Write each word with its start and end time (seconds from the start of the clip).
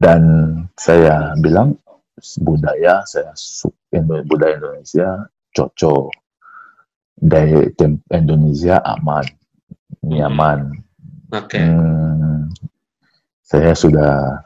dan 0.00 0.20
saya 0.74 1.36
bilang 1.36 1.76
budaya 2.40 3.04
saya 3.04 3.32
suka 3.36 4.00
budaya 4.24 4.56
Indonesia 4.56 5.28
cocok 5.52 6.08
dari 7.20 7.68
Indonesia 8.10 8.80
aman. 8.80 9.24
Nyaman. 10.00 10.80
Oke. 11.36 11.60
Hmm, 11.60 12.48
saya 13.44 13.76
sudah 13.76 14.40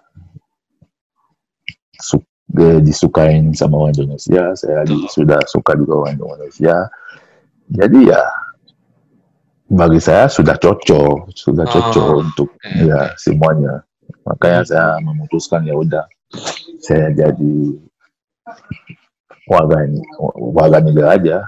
su 2.03 2.19
eh, 2.59 2.83
disukain 2.83 3.55
sama 3.55 3.79
orang 3.87 3.95
Indonesia, 3.95 4.51
saya 4.59 4.83
di- 4.83 5.07
sudah 5.07 5.39
suka 5.47 5.79
juga 5.79 6.03
orang 6.05 6.19
Indonesia. 6.19 6.91
Jadi 7.71 8.11
ya 8.11 8.23
bagi 9.71 10.03
saya 10.03 10.29
sudah 10.29 10.59
cocok, 10.59 11.31
sudah 11.33 11.65
cocok 11.65 12.09
Oh, 12.11 12.21
untuk 12.21 12.49
oke, 12.53 12.85
ya 12.85 13.15
semuanya. 13.17 13.87
Makanya 14.25 14.61
Hmm. 14.65 14.69
saya 14.69 14.89
memutuskan 15.05 15.67
ya 15.69 15.75
udah 15.77 16.05
saya 16.81 17.13
jadi 17.13 17.55
warga 19.49 19.77
warga 20.37 20.79
negara 20.81 21.17
aja. 21.17 21.39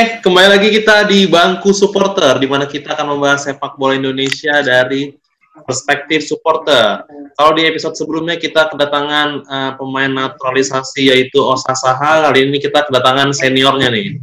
Oke, 0.00 0.24
kembali 0.24 0.48
lagi 0.48 0.68
kita 0.72 1.04
di 1.04 1.28
bangku 1.28 1.76
supporter, 1.76 2.40
di 2.40 2.48
mana 2.48 2.64
kita 2.64 2.96
akan 2.96 3.12
membahas 3.12 3.44
sepak 3.44 3.76
bola 3.76 3.92
Indonesia 3.92 4.64
dari 4.64 5.12
perspektif 5.68 6.24
supporter. 6.24 7.04
Kalau 7.36 7.52
di 7.52 7.68
episode 7.68 7.92
sebelumnya 7.92 8.40
kita 8.40 8.72
kedatangan 8.72 9.44
eh, 9.44 9.72
pemain 9.76 10.08
naturalisasi 10.08 11.12
yaitu 11.12 11.44
Osa 11.44 11.76
Saha, 11.76 12.24
kali 12.24 12.48
ini 12.48 12.56
kita 12.64 12.88
kedatangan 12.88 13.36
seniornya 13.36 13.92
nih, 13.92 14.16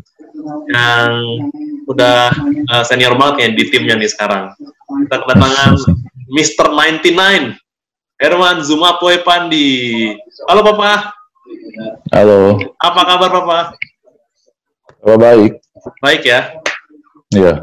yang 0.74 1.46
udah 1.86 2.34
eh, 2.74 2.84
senior 2.90 3.14
banget 3.14 3.36
ya 3.38 3.48
di 3.54 3.64
timnya 3.70 4.02
nih 4.02 4.10
sekarang. 4.10 4.58
Kita 4.82 5.30
kedatangan 5.30 5.78
Mr. 6.34 6.74
99, 6.74 7.54
Herman 8.18 8.66
Zumapoe 8.66 9.22
Pandi. 9.22 10.10
Halo 10.50 10.66
Papa, 10.74 11.14
Halo, 12.10 12.66
apa 12.82 13.02
kabar 13.06 13.30
Papa? 13.30 13.60
apa 14.98 15.16
baik? 15.16 15.67
Baik 16.04 16.24
ya? 16.28 16.40
Ya, 17.34 17.60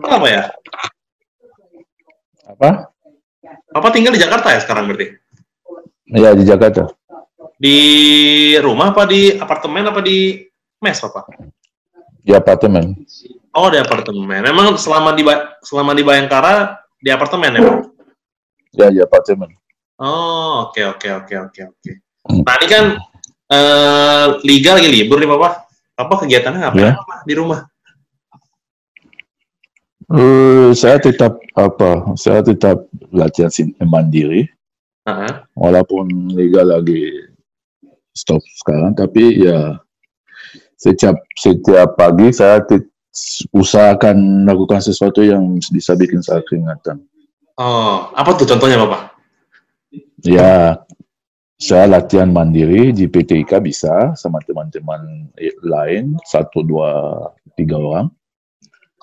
Apa 0.00 0.26
ya? 0.28 0.42
apa? 2.52 2.92
Papa 3.72 3.88
tinggal 3.92 4.12
di 4.12 4.20
Jakarta 4.20 4.52
ya 4.52 4.60
sekarang 4.60 4.88
berarti? 4.92 5.16
Ya 6.12 6.30
di 6.36 6.44
Jakarta. 6.44 6.92
Di 7.56 7.78
rumah 8.60 8.92
apa 8.92 9.08
di 9.08 9.32
apartemen 9.38 9.88
apa 9.88 10.00
di 10.04 10.42
mes 10.82 10.98
Papa? 11.00 11.24
Di 12.20 12.36
apartemen. 12.36 12.92
Oh 13.56 13.68
di 13.72 13.78
apartemen. 13.80 14.44
Memang 14.44 14.76
selama 14.76 15.16
di 15.16 15.24
selama 15.64 15.96
di 15.96 16.02
Bayangkara 16.04 16.84
di 17.00 17.08
apartemen 17.08 17.56
ya? 17.56 17.60
Pak? 17.64 17.76
Ya 18.76 18.86
di 18.92 19.00
apartemen. 19.00 19.50
Oh 19.96 20.68
oke 20.68 20.82
oke 20.98 21.08
oke 21.24 21.34
oke 21.48 21.60
oke. 21.72 21.92
Nah 22.44 22.54
ini 22.60 22.66
kan 22.68 22.84
eh, 23.48 24.26
liga 24.44 24.76
lagi 24.76 24.88
libur 24.92 25.16
nih 25.16 25.30
Papa. 25.30 25.64
Papa 26.02 26.26
kegiatannya 26.26 26.58
ngapain 26.66 26.82
Ya. 26.82 26.92
Papa, 26.98 27.14
di 27.22 27.34
rumah? 27.38 27.60
Eh, 30.12 30.70
saya 30.76 31.00
tetap 31.00 31.40
apa? 31.56 32.12
Saya 32.20 32.44
tetap 32.44 32.84
latihan 33.14 33.48
mandiri, 33.86 34.44
Heeh. 35.08 35.32
walaupun 35.56 36.36
liga 36.36 36.60
lagi 36.66 37.32
stop 38.12 38.44
sekarang. 38.60 38.92
Tapi 38.92 39.48
ya 39.48 39.80
setiap 40.76 41.16
setiap 41.32 41.96
pagi 41.96 42.28
saya 42.34 42.60
usahakan 43.56 44.44
melakukan 44.44 44.84
sesuatu 44.84 45.24
yang 45.24 45.56
bisa 45.72 45.96
bikin 45.96 46.20
saya 46.20 46.44
keringatan. 46.44 47.00
Oh 47.56 48.12
apa 48.12 48.36
tuh 48.36 48.44
contohnya 48.44 48.84
Papa? 48.84 49.16
Ya, 50.22 50.78
saya 51.62 51.86
latihan 51.86 52.26
mandiri 52.34 52.90
di 52.90 53.06
PT 53.06 53.46
IKA 53.46 53.62
bisa 53.62 53.94
sama 54.18 54.42
teman-teman 54.42 55.30
lain 55.62 56.18
satu 56.26 56.66
dua 56.66 56.90
tiga 57.54 57.78
orang. 57.78 58.10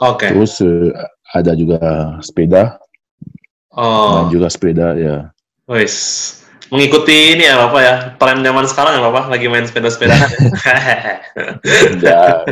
Oke. 0.04 0.28
Terus 0.28 0.60
eh, 0.60 0.92
ada 1.32 1.56
juga 1.56 1.80
sepeda, 2.20 2.76
Oh, 3.80 4.26
main 4.26 4.34
juga 4.34 4.52
sepeda 4.52 4.98
ya. 5.00 5.32
wis. 5.72 6.36
Mengikuti 6.70 7.34
ini 7.34 7.50
ya 7.50 7.66
Bapak 7.66 7.82
ya, 7.82 7.96
tren 8.22 8.46
zaman 8.46 8.66
sekarang 8.70 8.94
ya 9.00 9.02
Bapak, 9.10 9.26
lagi 9.34 9.48
main 9.50 9.66
sepeda-sepedaan. 9.66 10.30
ya 12.06 12.46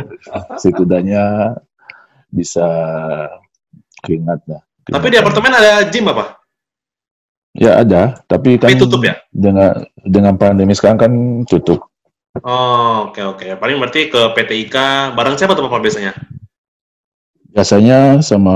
setidaknya 0.58 1.54
bisa 2.32 2.66
keringat 4.02 4.40
lah. 4.50 4.62
Tapi 4.88 5.06
di 5.12 5.16
apartemen 5.20 5.54
ada 5.54 5.86
gym 5.86 6.08
apa? 6.10 6.38
Ya 7.56 7.80
ada, 7.80 8.20
tapi 8.28 8.60
kan 8.60 8.70
Tapi 8.70 8.80
tutup 8.80 9.02
ya? 9.02 9.16
dengan 9.32 9.82
dengan 10.04 10.34
pandemi 10.36 10.76
sekarang 10.76 10.98
kan 11.00 11.12
tutup. 11.48 11.88
Oh, 12.44 13.10
oke 13.10 13.18
oke. 13.24 13.46
Paling 13.56 13.76
berarti 13.80 14.12
ke 14.12 14.20
PT 14.36 14.68
IKA, 14.68 15.16
bareng 15.16 15.34
siapa 15.34 15.56
tuh 15.58 15.66
Bapak 15.66 15.82
biasanya? 15.82 16.12
Biasanya 17.50 18.20
sama 18.22 18.54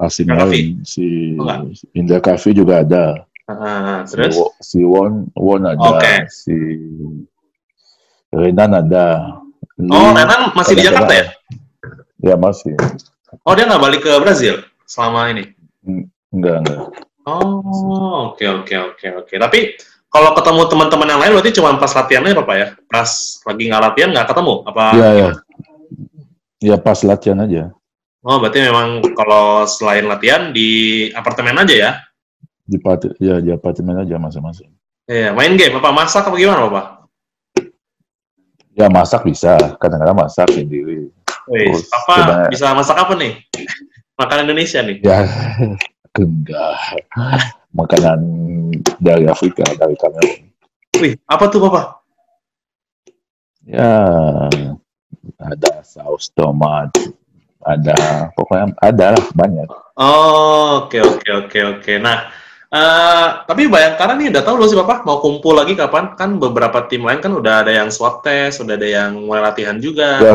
asing 0.00 0.26
lain, 0.26 0.82
si 0.82 1.36
Oh. 1.38 1.68
Indra 1.94 2.18
Kafi 2.18 2.50
juga 2.50 2.82
ada. 2.82 3.22
Ah, 3.46 4.02
Si, 4.02 4.18
terus? 4.18 4.34
Si 4.58 4.82
Won, 4.82 5.30
Won 5.38 5.62
ada, 5.70 5.78
Oke. 5.78 6.26
si 6.26 6.56
Renan 8.34 8.74
ada. 8.74 9.38
Oh, 9.78 10.10
Lee 10.10 10.18
Renan 10.18 10.50
masih 10.56 10.74
di 10.74 10.82
Jakarta 10.82 11.12
ya? 11.14 11.26
Ya 12.18 12.34
masih. 12.34 12.74
Oh, 13.46 13.54
dia 13.54 13.68
nggak 13.70 13.78
balik 13.78 14.00
ke 14.02 14.12
Brazil 14.18 14.66
selama 14.82 15.30
ini? 15.30 15.54
Enggak, 16.34 16.66
enggak. 16.66 16.80
Oh, 17.26 18.30
oke 18.30 18.46
oke 18.46 18.74
oke 18.94 19.06
oke. 19.26 19.34
Tapi 19.34 19.74
kalau 20.06 20.30
ketemu 20.38 20.62
teman-teman 20.70 21.08
yang 21.10 21.20
lain 21.20 21.32
berarti 21.34 21.50
cuma 21.58 21.74
pas 21.74 21.90
latihannya 21.90 22.38
Bapak 22.38 22.54
ya? 22.54 22.68
Pas 22.86 23.10
lagi 23.42 23.62
nggak 23.66 23.82
latihan 23.82 24.10
nggak 24.14 24.28
ketemu? 24.30 24.54
Apa? 24.62 24.84
Ya, 24.94 25.10
ya. 25.10 25.30
Ya 26.62 26.76
pas 26.78 26.98
latihan 27.02 27.42
aja. 27.42 27.74
Oh, 28.22 28.38
berarti 28.38 28.62
memang 28.62 29.02
kalau 29.18 29.66
selain 29.66 30.06
latihan 30.06 30.54
di 30.54 31.06
apartemen 31.18 31.58
aja 31.58 31.74
ya? 31.74 31.90
Di 32.62 32.78
ya 33.18 33.42
di 33.42 33.50
apartemen 33.50 34.06
aja 34.06 34.18
masing-masing. 34.18 34.70
Iya, 35.06 35.30
main 35.34 35.54
game 35.54 35.78
apa 35.78 35.90
masak 35.94 36.26
apa 36.26 36.34
gimana 36.34 36.66
Bapak? 36.66 36.86
Ya 38.74 38.86
masak 38.90 39.22
bisa, 39.26 39.78
kadang-kadang 39.78 40.18
masak 40.18 40.50
sendiri. 40.50 41.10
Wih, 41.46 41.74
apa 41.74 42.50
bisa 42.50 42.74
masak 42.74 42.98
apa 42.98 43.14
nih? 43.14 43.38
Makanan 44.18 44.50
Indonesia 44.50 44.82
nih. 44.82 44.98
Ya 45.04 45.22
enggak. 46.18 47.06
Makanan 47.76 48.20
dari 49.00 49.28
Afrika, 49.28 49.64
dari 49.76 49.96
Kamerun. 50.00 50.48
Wih, 50.96 51.12
apa 51.28 51.44
tuh 51.52 51.60
Bapak? 51.60 52.00
Ya 53.66 54.46
ada 55.42 55.72
saus 55.82 56.30
tomat, 56.32 56.88
ada 57.60 58.30
pokoknya 58.38 58.72
ada 58.78 59.06
lah 59.18 59.24
banyak. 59.34 59.68
Oh, 59.98 60.86
oke 60.86 60.96
oke 61.02 61.28
oke 61.44 61.58
oke. 61.76 61.92
Nah, 61.98 62.30
eh 62.70 63.26
tapi 63.44 63.66
Bayangkara 63.66 64.14
nih 64.14 64.30
udah 64.30 64.42
tahu 64.46 64.54
belum 64.62 64.70
sih 64.70 64.78
Bapak 64.78 65.02
mau 65.02 65.18
kumpul 65.18 65.58
lagi 65.58 65.74
kapan? 65.74 66.14
Kan 66.14 66.38
beberapa 66.38 66.86
tim 66.86 67.02
lain 67.02 67.18
kan 67.18 67.34
udah 67.34 67.66
ada 67.66 67.74
yang 67.74 67.90
swab 67.90 68.22
test, 68.22 68.62
udah 68.62 68.78
ada 68.78 68.86
yang 68.86 69.18
mulai 69.18 69.42
latihan 69.50 69.76
juga. 69.82 70.22
Ya, 70.22 70.34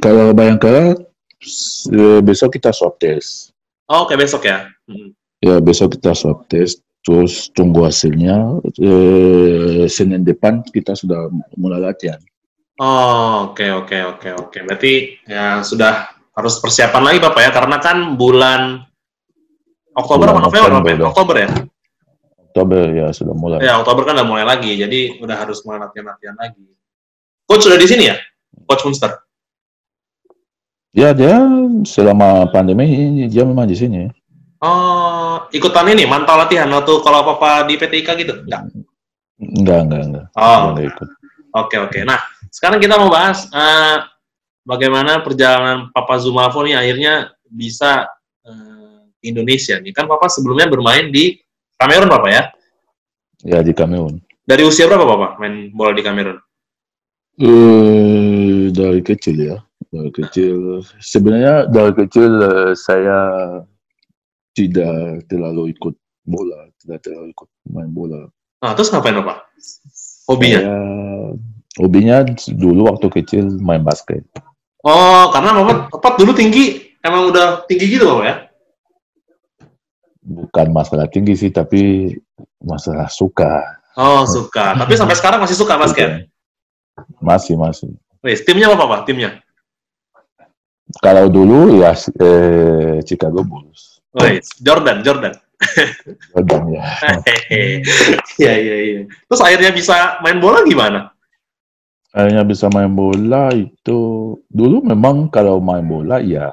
kalau 0.00 0.32
Bayangkara 0.32 0.96
s- 1.44 1.84
eh, 1.92 2.24
besok 2.24 2.56
kita 2.56 2.72
swab 2.72 2.96
test. 2.96 3.52
Oh, 3.86 4.08
oke 4.08 4.16
besok 4.16 4.48
ya. 4.48 4.72
Hmm. 4.88 5.12
Ya 5.38 5.60
besok 5.60 5.94
kita 5.94 6.16
swab 6.16 6.48
test, 6.50 6.82
terus 7.04 7.52
tunggu 7.52 7.86
hasilnya. 7.86 8.58
Eh, 8.80 9.86
Senin 9.86 10.26
depan 10.26 10.64
kita 10.66 10.96
sudah 10.98 11.30
mulai 11.54 11.78
latihan. 11.78 12.18
Oh, 12.80 13.52
oke 13.52 13.66
oke 13.84 13.98
oke 14.16 14.28
oke. 14.34 14.58
Berarti 14.64 15.22
ya 15.28 15.60
sudah 15.62 16.14
harus 16.38 16.62
persiapan 16.62 17.02
lagi 17.02 17.18
Bapak 17.18 17.42
ya 17.42 17.50
karena 17.50 17.76
kan 17.82 18.14
bulan 18.14 18.86
Oktober 19.98 20.30
Bulan 20.30 20.38
apa 20.38 20.46
November 20.46 20.70
Bapak 20.70 20.70
ya? 20.70 20.78
November. 20.78 21.06
Oktober 21.10 21.36
ya? 21.36 21.48
Oktober 22.38 22.82
ya 22.90 23.06
sudah 23.10 23.34
mulai. 23.34 23.58
Ya, 23.62 23.74
Oktober 23.82 24.02
kan 24.06 24.14
udah 24.18 24.26
mulai 24.26 24.44
lagi. 24.46 24.72
Jadi 24.78 25.18
udah 25.18 25.36
harus 25.36 25.62
mulai 25.66 25.82
latihan-latihan 25.82 26.34
lagi. 26.38 26.64
Coach 27.46 27.66
sudah 27.66 27.78
di 27.78 27.86
sini 27.86 28.10
ya? 28.10 28.16
Coach 28.66 28.86
Munster. 28.86 29.10
Ya 30.94 31.14
dia 31.14 31.34
selama 31.82 32.48
pandemi 32.50 33.26
dia 33.26 33.42
memang 33.42 33.66
di 33.66 33.76
sini. 33.76 34.06
Oh, 34.58 35.46
ikutan 35.54 35.86
ini 35.94 36.02
mantau 36.02 36.34
latihan 36.34 36.66
waktu 36.74 36.90
kalau 37.06 37.22
apa-apa 37.22 37.70
di 37.70 37.78
PTIK 37.78 38.08
gitu? 38.18 38.34
Enggak. 38.42 38.62
Enggak, 39.38 39.80
enggak, 39.86 40.02
enggak. 40.10 40.24
Oh, 40.34 40.74
Enggak 40.74 40.86
ikut. 40.90 41.08
Oke 41.54 41.76
oke. 41.78 42.00
Nah 42.02 42.18
Sekarang 42.48 42.80
kita 42.80 42.96
mau 42.96 43.12
bahas 43.12 43.44
uh, 43.52 44.08
bagaimana 44.64 45.20
perjalanan 45.20 45.92
Papa 45.92 46.16
Zumafo 46.16 46.64
nih 46.64 46.80
akhirnya 46.80 47.32
bisa 47.44 48.08
uh, 48.44 49.04
Indonesia 49.20 49.76
nih. 49.76 49.92
Kan 49.92 50.08
Papa 50.08 50.32
sebelumnya 50.32 50.64
bermain 50.68 51.12
di 51.12 51.36
Kamerun, 51.78 52.10
Papa 52.10 52.28
ya? 52.32 52.42
Ya, 53.46 53.62
di 53.62 53.70
Kamerun. 53.76 54.18
Dari 54.48 54.64
usia 54.64 54.88
berapa, 54.88 55.06
Papa, 55.06 55.38
main 55.38 55.70
bola 55.70 55.92
di 55.94 56.02
Kamerun? 56.02 56.38
Uh, 57.38 58.72
dari 58.74 59.04
kecil 59.04 59.36
ya. 59.38 59.56
Dari 59.92 60.10
kecil. 60.10 60.82
Sebenarnya 60.98 61.70
dari 61.70 61.92
kecil 61.94 62.32
uh, 62.42 62.72
saya 62.74 63.20
tidak 64.58 65.22
terlalu 65.30 65.70
ikut 65.70 65.94
bola, 66.26 66.66
tidak 66.82 67.06
terlalu 67.06 67.30
ikut 67.30 67.48
main 67.70 67.90
bola. 67.94 68.26
Nah, 68.58 68.74
terus 68.74 68.90
ngapain, 68.90 69.14
Papa? 69.22 69.46
Hobinya? 70.26 70.58
Saya, 70.58 70.74
hobinya 71.78 72.16
dulu 72.58 72.90
waktu 72.90 73.06
kecil 73.22 73.46
main 73.62 73.86
basket. 73.86 74.26
Oh, 74.82 75.30
karena 75.30 75.54
Papa, 75.62 75.72
Papa 75.94 76.08
dulu 76.18 76.34
tinggi, 76.34 76.98
emang 77.06 77.30
udah 77.30 77.62
tinggi 77.70 77.86
gitu, 77.86 78.10
Papa 78.10 78.22
ya? 78.26 78.36
Bukan 80.26 80.66
masalah 80.74 81.06
tinggi 81.06 81.38
sih, 81.38 81.54
tapi 81.54 82.12
masalah 82.58 83.06
suka. 83.06 83.62
Oh, 83.94 84.26
suka. 84.26 84.74
Tapi 84.74 84.98
sampai 84.98 85.14
sekarang 85.22 85.38
masih 85.38 85.54
suka 85.54 85.78
basket? 85.78 86.26
Masih, 87.22 87.54
masih. 87.54 87.94
Wih, 88.26 88.34
timnya 88.42 88.74
apa, 88.74 88.84
Pak? 88.84 89.00
Timnya? 89.06 89.38
Kalau 90.98 91.30
dulu 91.30 91.78
ya 91.78 91.94
eh, 91.94 93.04
Chicago 93.06 93.44
Bulls. 93.46 93.97
Wih, 94.16 94.40
Jordan, 94.64 95.04
Jordan. 95.04 95.34
Jordan 96.32 96.62
ya. 96.72 96.82
Iya, 98.38 98.54
iya, 98.54 98.76
iya. 98.78 99.00
Terus 99.26 99.42
akhirnya 99.42 99.74
bisa 99.74 100.22
main 100.22 100.38
bola 100.38 100.62
gimana? 100.64 101.10
Akhirnya 102.14 102.46
bisa 102.46 102.70
main 102.72 102.94
bola 102.94 103.52
itu 103.52 104.00
dulu 104.48 104.80
memang 104.80 105.28
kalau 105.28 105.60
main 105.60 105.84
bola 105.84 106.22
ya 106.22 106.48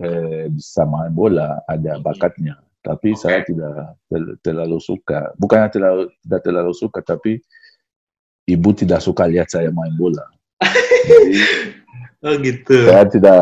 eh, 0.00 0.48
bisa 0.48 0.88
main 0.88 1.12
bola 1.12 1.60
ada 1.68 2.00
bakatnya 2.00 2.56
tapi 2.80 3.12
okay. 3.12 3.20
saya 3.20 3.40
tidak 3.44 3.76
tel 4.08 4.24
terlalu 4.40 4.80
suka. 4.80 5.36
Bukannya 5.36 5.68
terlalu 5.68 6.02
tidak 6.24 6.40
terlalu 6.44 6.72
suka, 6.72 7.00
tapi 7.04 7.40
ibu 8.48 8.70
tidak 8.72 9.04
suka 9.04 9.28
lihat 9.28 9.52
saya 9.52 9.68
main 9.68 9.92
bola. 10.00 10.24
Jadi, 10.64 11.32
oh 12.24 12.34
gitu. 12.40 12.76
Saya 12.88 13.04
tidak 13.08 13.40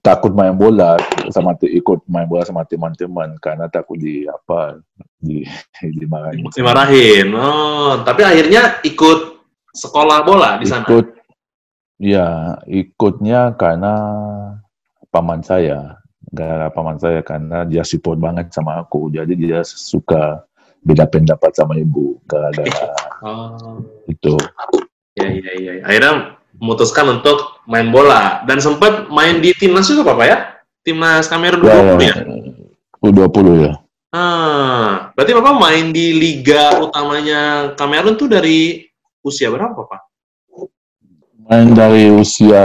takut 0.00 0.32
main 0.32 0.54
bola 0.54 0.96
sama 1.30 1.54
ikut 1.60 2.06
main 2.08 2.26
bola 2.28 2.46
sama 2.46 2.64
teman-teman 2.64 3.36
karena 3.42 3.66
takut 3.68 3.98
di 3.98 4.24
apa 4.24 4.78
di 5.18 5.42
dimarahin. 6.00 6.44
Dimarahin. 6.50 7.26
Oh, 7.34 8.00
tapi 8.02 8.22
akhirnya 8.22 8.82
ikut 8.82 9.42
sekolah 9.74 10.24
bola 10.24 10.58
di 10.58 10.66
sana. 10.66 10.86
Ikut, 10.86 11.06
ya 11.98 12.58
ikutnya 12.66 13.58
karena 13.58 13.94
paman 15.10 15.42
saya 15.42 15.98
gara 16.28 16.68
paman 16.68 17.00
saya 17.00 17.24
karena 17.24 17.64
dia 17.64 17.82
support 17.82 18.20
banget 18.20 18.52
sama 18.52 18.84
aku 18.84 19.08
jadi 19.08 19.32
dia 19.32 19.60
suka 19.64 20.44
beda 20.84 21.08
pendapat 21.08 21.52
sama 21.56 21.74
ibu 21.80 22.20
gara-gara 22.28 22.92
oh. 23.24 23.80
itu 24.06 24.36
ya 25.16 25.26
ya 25.26 25.52
ya 25.58 25.72
akhirnya 25.88 26.12
memutuskan 26.58 27.18
untuk 27.18 27.62
main 27.64 27.88
bola 27.90 28.42
dan 28.44 28.58
sempat 28.58 29.08
main 29.08 29.38
di 29.38 29.54
timnas 29.54 29.88
juga 29.88 30.14
papa 30.14 30.24
ya 30.26 30.38
timnas 30.82 31.30
Kamerun 31.30 31.62
ya, 31.62 31.96
20 31.96 32.02
ya, 32.02 32.14
ya? 32.14 32.14
U20 33.02 33.46
ya 33.62 33.72
ah 34.14 35.12
berarti 35.14 35.32
bapak 35.36 35.54
main 35.56 35.84
di 35.94 36.06
liga 36.16 36.82
utamanya 36.82 37.72
Kamerun 37.78 38.18
tuh 38.18 38.28
dari 38.30 38.84
usia 39.22 39.50
berapa 39.50 39.74
papa 39.74 40.04
main 41.48 41.72
dari 41.72 42.10
usia 42.12 42.62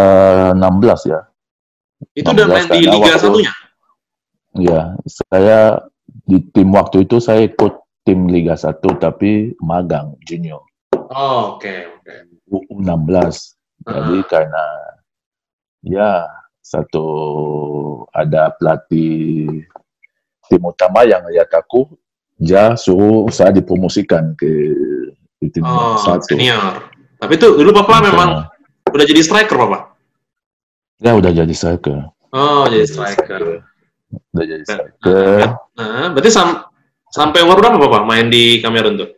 16 0.55 1.11
ya 1.11 1.33
itu 2.11 2.27
udah 2.27 2.47
main 2.51 2.67
di 2.67 2.83
Liga 2.83 3.15
Satunya? 3.15 3.53
Iya, 4.53 4.81
saya 5.07 5.81
di 6.27 6.43
tim 6.53 6.69
waktu 6.75 7.07
itu 7.07 7.23
saya 7.23 7.47
ikut 7.47 8.03
tim 8.03 8.27
Liga 8.27 8.59
Satu 8.59 8.93
tapi 8.99 9.55
magang 9.63 10.19
junior. 10.27 10.61
Oh, 11.13 11.57
oke, 11.57 11.63
okay, 11.63 11.87
oke. 11.89 12.03
Okay. 12.03 12.19
U16. 12.69 13.55
Jadi 13.83 14.15
uh-huh. 14.19 14.29
karena 14.31 14.65
ya 15.83 16.11
satu 16.63 17.07
ada 18.15 18.55
pelatih 18.55 19.67
tim 20.47 20.63
utama 20.63 21.03
yang 21.03 21.23
lihat 21.27 21.51
aku, 21.51 21.91
dia 22.39 22.75
suruh 22.79 23.27
saya 23.31 23.51
dipromosikan 23.51 24.31
ke, 24.39 24.51
ke 25.39 25.51
tim 25.51 25.63
oh, 25.67 25.99
satu. 25.99 26.35
Senior. 26.35 26.87
Tapi 27.19 27.39
itu 27.39 27.47
dulu 27.55 27.71
Bapak 27.83 28.03
memang 28.03 28.47
udah 28.91 29.05
jadi 29.07 29.21
striker 29.23 29.55
Bapak? 29.55 29.95
Ya 31.03 31.15
udah 31.15 31.31
jadi 31.31 31.51
striker. 31.51 32.11
Oh 32.31 32.63
jadi 32.67 32.87
striker. 32.87 33.63
Udah 34.31 34.45
jadi 34.47 34.63
striker. 34.63 35.59
Nah, 35.75 36.11
berarti 36.15 36.29
sam 36.31 36.67
sampai 37.11 37.43
umur 37.43 37.59
berapa 37.59 37.79
Bapak 37.79 38.03
main 38.07 38.31
di 38.31 38.63
Kamerun 38.63 38.99
tuh? 38.99 39.09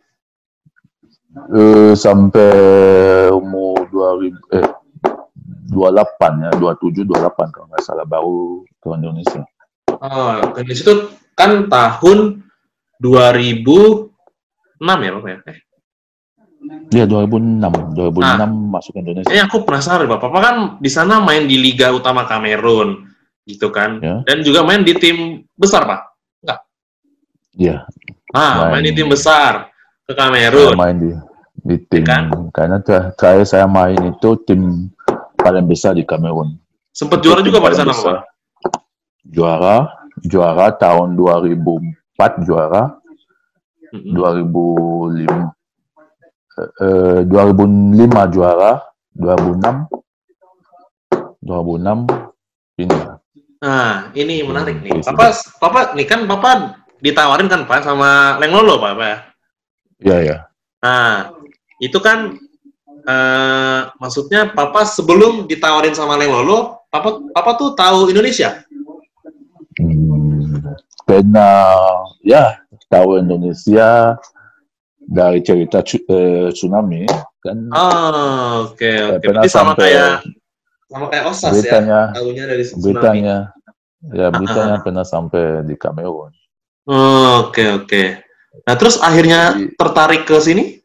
Uh, 1.52 1.92
sampai 1.92 3.28
umur 3.28 3.65
2000 3.90 4.56
eh 4.56 4.66
28 5.66 6.46
ya, 6.46 6.50
27 6.56 7.04
28 7.04 7.54
kalau 7.54 7.66
nggak 7.68 7.82
salah 7.84 8.06
baru 8.06 8.62
ke 8.78 8.86
Indonesia. 8.94 9.42
Oh, 9.98 10.54
ke 10.54 10.62
Indonesia 10.62 10.84
itu 10.86 10.96
kan 11.34 11.66
tahun 11.66 12.46
2006 13.02 14.08
ya 14.80 15.10
Bapak 15.12 15.30
ya? 15.30 15.38
Eh, 15.52 15.58
Iya 16.90 17.06
2006, 17.06 17.94
2006 17.94 18.22
nah, 18.26 18.50
masuk 18.50 18.98
Indonesia. 18.98 19.30
Ini 19.30 19.46
aku 19.46 19.62
penasaran 19.62 20.06
Bapak, 20.10 20.30
Bapak 20.30 20.42
kan 20.42 20.56
di 20.82 20.90
sana 20.90 21.22
main 21.22 21.46
di 21.46 21.58
Liga 21.62 21.94
Utama 21.94 22.26
Kamerun, 22.26 23.06
gitu 23.46 23.70
kan? 23.70 24.02
Ya. 24.02 24.26
Dan 24.26 24.42
juga 24.42 24.66
main 24.66 24.82
di 24.82 24.94
tim 24.98 25.46
besar 25.54 25.86
Pak? 25.86 26.00
Enggak? 26.42 26.58
Iya. 27.54 27.76
Ah, 28.34 28.66
main, 28.66 28.82
main 28.82 28.84
di 28.90 28.92
tim 28.98 29.06
besar 29.06 29.70
ke 30.06 30.12
Kamerun. 30.14 30.74
Saya 30.74 30.82
main 30.82 30.96
di 30.98 31.10
di 31.66 31.82
tim 31.90 32.06
ya 32.06 32.22
kan? 32.30 32.30
karena 32.54 32.78
terakhir 33.18 33.42
saya 33.42 33.66
main 33.66 33.98
itu 34.14 34.38
tim 34.46 34.86
paling 35.34 35.66
besar 35.66 35.98
di 35.98 36.06
Kamerun. 36.06 36.54
Sempat 36.94 37.20
juara 37.20 37.42
juga 37.42 37.58
Pak 37.58 37.70
di 37.74 37.76
sana 37.76 37.92
Pak? 37.92 38.22
Juara, 39.26 39.90
juara 40.22 40.70
tahun 40.78 41.18
2004 41.18 42.46
juara. 42.46 42.94
Mm 43.86 44.02
-hmm. 44.02 44.18
2005 44.18 45.46
eh, 46.82 47.20
2005 47.26 48.34
juara, 48.34 48.82
2006 49.14 49.86
2006 51.46 52.82
ini. 52.82 52.98
Nah, 53.62 54.10
ini 54.12 54.42
menarik 54.42 54.82
nih. 54.82 55.06
Papa, 55.06 55.30
Papa, 55.62 55.80
nih 55.94 56.06
kan 56.06 56.26
Papa 56.26 56.74
ditawarin 56.98 57.46
kan 57.46 57.62
Pak 57.64 57.86
sama 57.86 58.36
Leng 58.42 58.52
Lolo 58.52 58.82
Pak, 58.82 58.92
Pak. 58.98 59.16
Iya, 60.02 60.16
ya. 60.26 60.36
Nah, 60.82 61.35
itu 61.82 61.98
kan 62.00 62.34
eh, 63.06 63.80
maksudnya 64.00 64.50
Papa 64.52 64.84
sebelum 64.88 65.44
ditawarin 65.44 65.94
sama 65.94 66.16
Leng 66.16 66.32
Lolo, 66.32 66.86
Papa 66.88 67.20
Papa 67.32 67.50
tuh 67.56 67.76
tahu 67.76 68.08
Indonesia? 68.10 68.64
Hmm, 69.76 70.64
pernah 71.04 72.02
ya 72.24 72.64
tahu 72.88 73.20
Indonesia 73.20 74.16
dari 75.06 75.38
cerita 75.44 75.78
uh, 75.84 76.50
tsunami 76.50 77.06
kan. 77.38 77.58
Oh, 77.70 78.72
oke 78.72 78.74
okay, 78.74 78.96
oke. 79.04 79.22
Okay. 79.22 79.26
Berarti 79.30 79.48
sama 79.52 79.72
kayak 79.78 80.26
sama 80.86 81.06
kayak 81.10 81.24
Osas 81.30 81.50
ya? 81.50 81.54
beritanya, 81.54 82.00
ya. 82.10 82.16
Tahunya 82.18 82.44
dari 82.48 82.62
tsunami. 82.66 82.82
Beritanya 82.82 83.36
ya 84.06 84.26
beritanya 84.30 84.76
pernah 84.82 85.04
sampai 85.06 85.62
di 85.66 85.74
Kamerun. 85.78 86.32
Oh, 86.86 87.50
oke 87.50 87.54
okay, 87.54 87.68
oke. 87.74 87.86
Okay. 87.86 88.06
Nah, 88.66 88.74
terus 88.78 88.96
akhirnya 89.02 89.58
tertarik 89.76 90.24
ke 90.24 90.36
sini? 90.40 90.80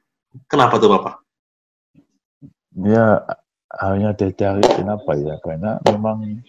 Kenapa 0.47 0.79
tuh, 0.79 0.89
Bapak? 0.91 1.15
Ya, 2.79 3.19
akhirnya 3.67 4.15
tertarik 4.15 4.67
kenapa 4.79 5.11
ya? 5.19 5.35
Karena 5.43 5.79
memang 5.83 6.39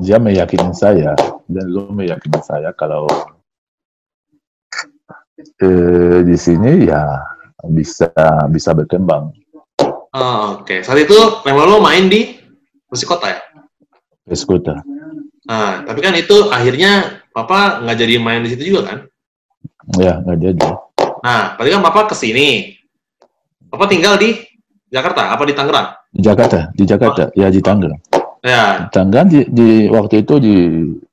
dia 0.00 0.16
meyakini 0.16 0.72
saya 0.72 1.12
dan 1.46 1.66
lo 1.68 1.92
meyakini 1.92 2.40
saya 2.42 2.72
kalau 2.74 3.06
eh, 5.62 6.18
di 6.26 6.36
sini 6.36 6.88
ya 6.88 7.04
bisa 7.68 8.08
bisa 8.48 8.72
berkembang. 8.72 9.30
Oh, 10.16 10.64
Oke, 10.64 10.80
okay. 10.80 10.80
saat 10.80 10.96
itu 10.96 11.16
memang 11.44 11.68
lo 11.68 11.78
main 11.84 12.08
di 12.08 12.40
Persikota 12.88 13.28
ya? 13.28 13.40
Persikota. 14.24 14.80
Nah, 15.46 15.84
tapi 15.84 16.00
kan 16.00 16.16
itu 16.16 16.48
akhirnya 16.48 17.22
Papa 17.30 17.84
nggak 17.84 17.98
jadi 18.00 18.14
main 18.16 18.40
di 18.40 18.56
situ 18.56 18.72
juga 18.72 18.82
kan? 18.88 18.98
Ya, 20.00 20.24
nggak 20.24 20.38
jadi. 20.40 20.68
Nah, 21.20 21.54
berarti 21.54 21.70
kan 21.70 21.82
Papa 21.84 22.00
ke 22.08 22.16
Papa 23.76 23.92
tinggal 23.92 24.16
di 24.16 24.32
Jakarta, 24.88 25.36
apa 25.36 25.44
di 25.44 25.52
Tangerang? 25.52 25.92
Di 26.08 26.24
Jakarta, 26.24 26.72
di 26.72 26.84
Jakarta, 26.88 27.28
oh. 27.28 27.36
ya 27.36 27.52
di 27.52 27.60
Tangerang. 27.60 28.00
Ya. 28.40 28.88
Di 28.88 28.88
Tangerang 28.88 29.28
di, 29.28 29.40
di 29.52 29.70
waktu 29.92 30.24
itu 30.24 30.40
di 30.40 30.56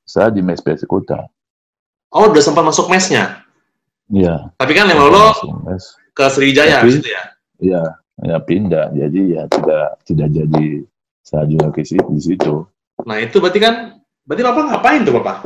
saya 0.00 0.32
di 0.32 0.40
mes 0.40 0.64
Persikota. 0.64 1.28
Oh, 2.08 2.32
udah 2.32 2.40
sempat 2.40 2.64
masuk 2.64 2.88
mesnya? 2.88 3.44
Iya. 4.08 4.48
Tapi 4.56 4.72
kan 4.72 4.88
memang 4.88 5.12
lo 5.12 5.36
ke 6.16 6.24
Sriwijaya 6.32 6.80
gitu 6.88 7.04
ya? 7.04 7.22
Iya. 7.60 7.82
ya 8.24 8.36
pindah. 8.40 8.96
Jadi 8.96 9.36
ya 9.36 9.44
tidak 9.52 10.00
tidak 10.08 10.28
jadi 10.32 10.66
saya 11.20 11.44
juga 11.44 11.68
ke 11.68 11.84
situ 11.84 12.08
di 12.16 12.22
situ. 12.24 12.64
Nah 13.04 13.20
itu 13.20 13.44
berarti 13.44 13.60
kan, 13.60 14.00
berarti 14.24 14.40
Bapak 14.40 14.64
ngapain 14.72 15.04
tuh 15.04 15.14
Bapak? 15.20 15.36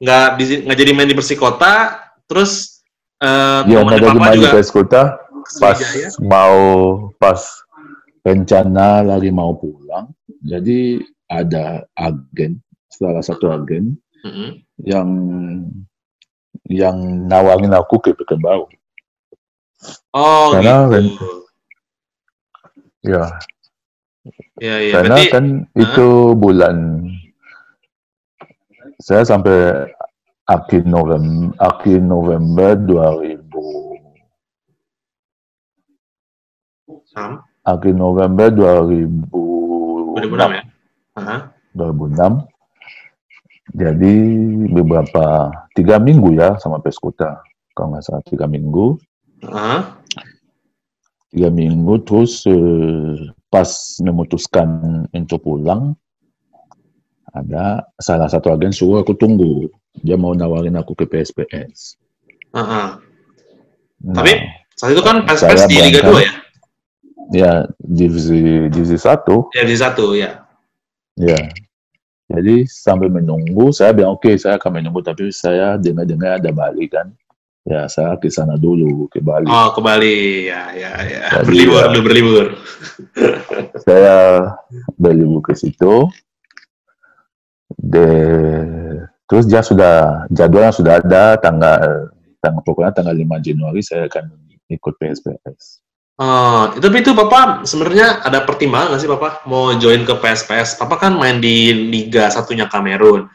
Nggak, 0.00 0.26
di, 0.40 0.44
nggak 0.64 0.78
jadi 0.80 0.92
main 0.96 1.08
di 1.12 1.16
Persikota, 1.20 2.00
terus 2.24 2.80
eh 3.20 3.60
Ya 3.68 3.84
ada 3.84 4.00
Bapak 4.00 4.16
main 4.16 4.40
di 4.40 4.40
juga 4.40 4.56
Peskota 4.56 5.21
pas 5.58 5.76
Sriwijaya? 5.78 6.08
mau 6.22 6.58
pas 7.16 7.40
rencana 8.22 9.02
lagi 9.02 9.30
mau 9.34 9.54
pulang. 9.54 10.10
Jadi 10.42 11.02
ada 11.26 11.86
agen, 11.96 12.60
salah 12.90 13.22
satu 13.22 13.50
agen 13.50 13.98
Mm-mm. 14.22 14.62
yang 14.82 15.08
yang 16.70 16.96
nawarin 17.26 17.74
aku 17.74 17.98
ke 17.98 18.14
Pekanbaru. 18.14 18.70
Oh 20.14 20.54
Karena 20.54 20.86
gitu. 20.86 20.94
ren- 20.94 21.40
Ya, 23.02 23.34
Ya, 24.62 24.78
ya. 24.78 24.94
karena 24.94 25.18
Berarti, 25.18 25.34
kan 25.34 25.44
itu 25.74 26.38
bulan 26.38 27.02
saya 29.02 29.26
sampai 29.26 29.90
akhir 30.46 30.86
November 30.86 31.50
akhir 31.58 31.98
November 31.98 32.78
2000 32.78 33.41
Sam, 37.12 37.44
akhir 37.60 37.92
November 37.92 38.48
2006 38.48 39.28
2006 40.16 40.56
ya? 40.56 40.64
Aha. 41.20 41.36
2006 41.76 42.48
jadi 43.76 44.14
beberapa 44.72 45.52
tiga 45.76 46.00
minggu 46.00 46.36
ya 46.40 46.56
sama 46.56 46.80
Peskuta 46.80 47.44
kalau 47.76 47.92
nggak 47.92 48.04
salah 48.04 48.24
tiga 48.24 48.48
minggu 48.48 48.96
Aha. 49.44 50.00
tiga 51.32 51.48
minggu 51.52 52.00
terus 52.04 52.48
eh, 52.48 53.32
pas 53.52 53.68
memutuskan 54.00 55.04
untuk 55.12 55.40
pulang 55.44 55.92
ada 57.32 57.84
salah 58.00 58.28
satu 58.28 58.52
agen 58.52 58.72
suruh 58.72 59.04
aku 59.04 59.16
tunggu 59.16 59.68
dia 60.00 60.16
mau 60.16 60.32
nawarin 60.32 60.80
aku 60.80 60.96
ke 60.96 61.04
PSPS 61.04 62.00
Aha. 62.56 63.00
Nah, 64.02 64.16
Tapi 64.20 64.32
saat 64.76 64.92
itu 64.92 65.02
kan 65.04 65.24
PSPS 65.24 65.68
di 65.68 65.76
Liga 65.80 66.00
berangkat. 66.04 66.24
2 66.24 66.26
ya? 66.26 66.32
Ya 67.32 67.64
divisi 67.80 68.68
divisi 68.68 69.00
satu 69.00 69.48
Ya, 69.56 69.64
di 69.64 69.74
satu 69.74 70.12
ya. 70.12 70.44
ya 71.16 71.40
jadi 72.28 72.64
sambil 72.64 73.08
menunggu 73.08 73.72
saya 73.72 73.92
bilang 73.92 74.16
oke 74.16 74.36
saya 74.36 74.56
akan 74.56 74.80
menunggu 74.80 75.00
tapi 75.00 75.28
saya 75.28 75.76
dengar-dengar 75.76 76.40
ada 76.40 76.52
Bali 76.52 76.88
kan 76.88 77.08
ya 77.62 77.88
saya 77.88 78.16
ke 78.16 78.28
sana 78.28 78.56
dulu 78.56 79.08
ke 79.08 79.20
Bali 79.20 79.46
Oh, 79.46 79.70
ke 79.70 79.80
Bali. 79.80 80.50
Ya, 80.50 80.74
ya, 80.74 80.92
ya. 81.04 81.20
Jadi, 81.40 81.46
Berlibur, 81.46 81.78
ya. 81.78 81.88
berlibur, 81.88 82.02
berlibur. 82.04 82.46
saya 83.86 84.16
berlibur 84.98 85.40
ke 85.40 85.54
situ 85.54 86.10
de 87.72 88.08
terus 89.24 89.48
dia 89.48 89.64
sudah 89.64 90.26
jadwalnya 90.28 90.72
sudah 90.74 90.92
ada 91.00 91.40
tanggal 91.40 92.12
tanggal 92.38 92.60
pokoknya 92.62 92.92
tanggal 92.92 93.14
5 93.16 93.46
Januari 93.46 93.80
saya 93.80 94.04
akan 94.10 94.28
ikut 94.68 94.94
PSPS 94.98 95.80
Oh, 96.20 96.68
itu- 96.76 96.84
tapi 96.84 97.00
itu 97.00 97.16
Bapak 97.16 97.64
sebenarnya 97.64 98.20
ada 98.20 98.44
pertimbangan 98.44 98.92
nggak 98.92 99.00
sih 99.00 99.10
Bapak 99.10 99.48
mau 99.48 99.72
join 99.74 100.04
ke 100.04 100.12
PSPS? 100.12 100.76
Bapak 100.76 101.08
kan 101.08 101.12
main 101.16 101.40
di 101.40 101.72
Liga 101.72 102.28
satunya 102.28 102.68
Kamerun. 102.68 103.26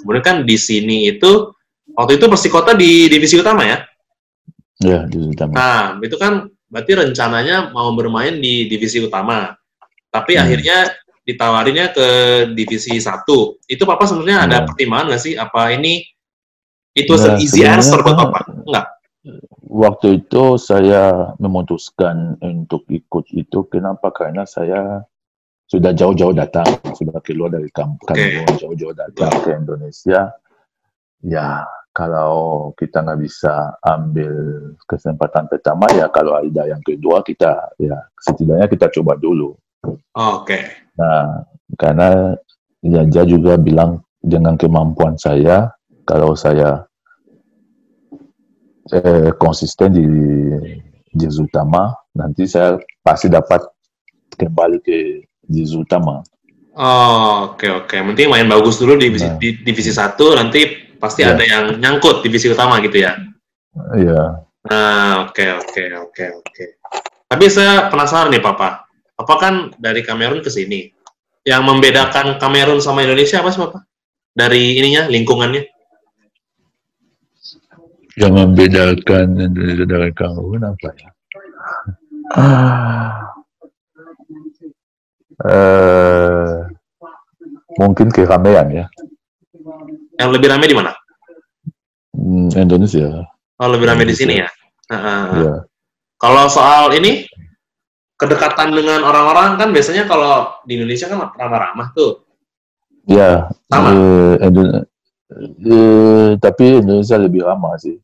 Kemudian 0.00 0.24
kan 0.24 0.36
di 0.42 0.56
sini 0.56 1.12
itu 1.12 1.52
waktu 1.92 2.16
itu 2.16 2.26
Persikota 2.26 2.72
di 2.72 3.06
divisi 3.06 3.36
utama 3.36 3.62
ya. 3.62 3.84
ya 4.82 5.06
di 5.06 5.14
utama 5.20 5.52
Nah, 5.54 5.82
itu 6.02 6.16
kan 6.16 6.48
berarti 6.66 6.92
rencananya 6.96 7.70
mau 7.70 7.92
bermain 7.94 8.40
di 8.40 8.66
divisi 8.66 8.98
utama. 8.98 9.52
Tapi 10.08 10.34
Hmm. 10.34 10.42
akhirnya 10.42 10.78
ditawarinnya 11.22 11.94
ke 11.94 12.06
divisi 12.56 12.96
satu. 12.98 13.60
Itu 13.68 13.84
Bapak 13.84 14.08
sebenarnya 14.08 14.38
ada 14.42 14.56
Hmm. 14.64 14.66
pertimbangan 14.72 15.06
nggak 15.14 15.22
sih? 15.22 15.34
Apa 15.36 15.70
ini 15.70 16.02
itu 16.92 17.12
Nah, 17.14 17.38
easy 17.38 17.62
answer 17.62 18.00
buat 18.02 18.16
Pak, 18.16 18.26
Bapak? 18.26 18.42
Enggak. 18.66 18.86
Waktu 19.72 20.20
itu 20.20 20.60
saya 20.60 21.32
memutuskan 21.40 22.36
untuk 22.44 22.84
ikut 22.92 23.24
itu 23.32 23.64
kenapa 23.72 24.12
karena 24.12 24.44
saya 24.44 25.00
sudah 25.64 25.96
jauh-jauh 25.96 26.36
datang 26.36 26.68
sudah 26.92 27.16
keluar 27.24 27.48
dari 27.48 27.72
kamp 27.72 27.96
Oke. 28.04 28.12
Kamerun 28.12 28.60
jauh-jauh 28.60 28.92
datang 28.92 29.32
ke 29.40 29.56
Indonesia 29.56 30.28
ya 31.24 31.64
kalau 31.96 32.68
kita 32.76 33.00
nggak 33.00 33.20
bisa 33.24 33.72
ambil 33.80 34.32
kesempatan 34.84 35.48
pertama 35.48 35.88
ya 35.96 36.12
kalau 36.12 36.36
ada 36.36 36.68
yang 36.68 36.84
kedua 36.84 37.24
kita 37.24 37.72
ya 37.80 37.96
setidaknya 38.20 38.68
kita 38.68 38.92
coba 39.00 39.16
dulu 39.16 39.56
Oke. 40.12 40.60
nah 41.00 41.48
karena 41.80 42.36
ya 42.84 43.08
dia 43.08 43.24
juga 43.24 43.56
bilang 43.56 44.04
dengan 44.20 44.60
kemampuan 44.60 45.16
saya 45.16 45.72
kalau 46.04 46.36
saya 46.36 46.84
konsisten 49.38 49.88
di 49.94 50.06
jazz 51.14 51.38
utama 51.38 51.92
nanti 52.16 52.48
saya 52.48 52.80
pasti 53.04 53.30
dapat 53.30 53.62
kembali 54.36 54.78
ke 54.82 55.22
jazz 55.48 55.76
utama 55.76 56.22
Oh, 56.72 57.52
oke 57.52 57.68
oke. 57.84 57.96
Mending 58.00 58.32
main 58.32 58.48
bagus 58.48 58.80
dulu 58.80 58.96
di 58.96 59.12
divisi, 59.12 59.28
Nah. 59.28 59.36
di 59.36 59.60
divisi 59.60 59.92
satu, 59.92 60.32
nanti 60.32 60.96
pasti 60.96 61.20
Ya. 61.20 61.36
ada 61.36 61.44
yang 61.44 61.76
nyangkut 61.76 62.24
divisi 62.24 62.48
utama 62.48 62.80
gitu 62.80 62.96
ya. 62.96 63.12
ya 63.92 64.40
Nah, 64.62 65.26
oke 65.28 65.42
oke 65.58 65.82
oke 66.08 66.24
oke. 66.38 66.64
Tapi 67.28 67.44
saya 67.50 67.90
penasaran 67.90 68.30
nih, 68.30 68.40
Papa. 68.40 68.86
Papa 69.12 69.34
kan 69.36 69.54
dari 69.76 70.00
Kamerun 70.06 70.40
ke 70.40 70.48
sini. 70.48 70.86
Yang 71.42 71.62
membedakan 71.66 72.38
Kamerun 72.38 72.78
sama 72.78 73.02
Indonesia 73.02 73.42
apa 73.42 73.50
sih, 73.50 73.58
Papa? 73.58 73.82
Dari 74.32 74.78
ininya, 74.78 75.10
lingkungannya? 75.10 75.71
Yang 78.14 78.32
membedakan 78.32 79.26
Indonesia 79.38 79.84
dari 79.84 80.12
Kamerun 80.12 80.62
apa 80.64 80.88
ya 80.94 81.08
Ah. 82.32 83.28
Eh, 85.42 86.54
mungkin 87.76 88.08
keramaian 88.08 88.68
ya 88.70 88.86
Yang 90.16 90.30
lebih 90.38 90.48
ramai 90.48 90.66
di 90.66 90.76
mana? 90.76 90.92
Hmm, 92.14 92.48
Indonesia 92.54 93.26
Oh, 93.58 93.68
lebih 93.68 93.86
ramai 93.86 94.04
di 94.04 94.14
sini 94.14 94.38
ya. 94.38 94.48
Heeh. 94.88 95.22
ya 95.42 95.54
Kalau 96.16 96.46
soal 96.46 96.94
ini 96.94 97.26
kedekatan 98.14 98.70
dengan 98.70 99.02
orang-orang 99.02 99.58
kan 99.58 99.68
biasanya 99.70 100.06
kalau 100.06 100.62
di 100.62 100.78
Indonesia 100.78 101.06
kan 101.06 101.18
ramah-ramah 101.34 101.90
tuh. 101.90 102.22
ya 103.04 103.50
Sama. 103.66 103.90
eh, 103.90 104.46
Indo- 104.46 104.86
eh, 105.40 106.30
tapi 106.36 106.80
Indonesia 106.80 107.16
lebih 107.16 107.42
ramah 107.42 107.74
sih 107.76 107.96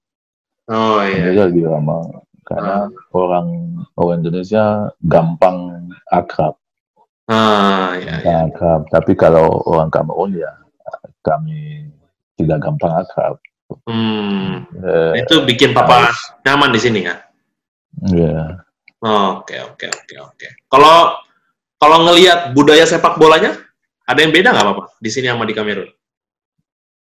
Oh 0.68 1.00
iya. 1.00 1.32
Indonesia 1.32 1.44
lebih 1.48 1.64
ramah 1.68 2.02
karena 2.44 2.76
orang 3.12 3.46
orang 3.94 4.16
Indonesia 4.20 4.64
gampang 5.00 5.88
akrab 6.08 6.56
Ah, 7.28 7.92
iya, 8.00 8.24
iya. 8.24 8.36
akrab 8.48 8.88
tapi 8.88 9.12
kalau 9.12 9.60
orang 9.68 9.92
Kamerun 9.92 10.32
ya 10.36 10.48
kami 11.20 11.88
tidak 12.34 12.64
gampang 12.64 12.94
akrab 12.96 13.36
Hmm. 13.84 14.64
Eh, 14.80 15.20
Itu 15.20 15.44
bikin 15.44 15.76
papa 15.76 16.08
nyaman 16.40 16.72
di 16.72 16.80
sini 16.80 17.04
kan? 17.04 17.20
ya 18.08 18.64
Oke, 18.98 19.60
oke, 19.62 19.86
oke, 19.86 20.14
oke. 20.18 20.48
Kalau 20.66 21.14
kalau 21.76 22.08
ngelihat 22.08 22.50
budaya 22.50 22.82
sepak 22.82 23.14
bolanya, 23.14 23.54
ada 24.02 24.18
yang 24.18 24.34
beda 24.34 24.50
nggak 24.50 24.66
Papa 24.72 24.84
di 24.98 25.10
sini 25.12 25.30
sama 25.30 25.44
di 25.46 25.54
Kamerun? 25.54 25.86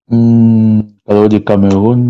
Hmm, 0.08 0.88
kalau 1.04 1.28
di 1.28 1.40
Kamerun 1.44 2.02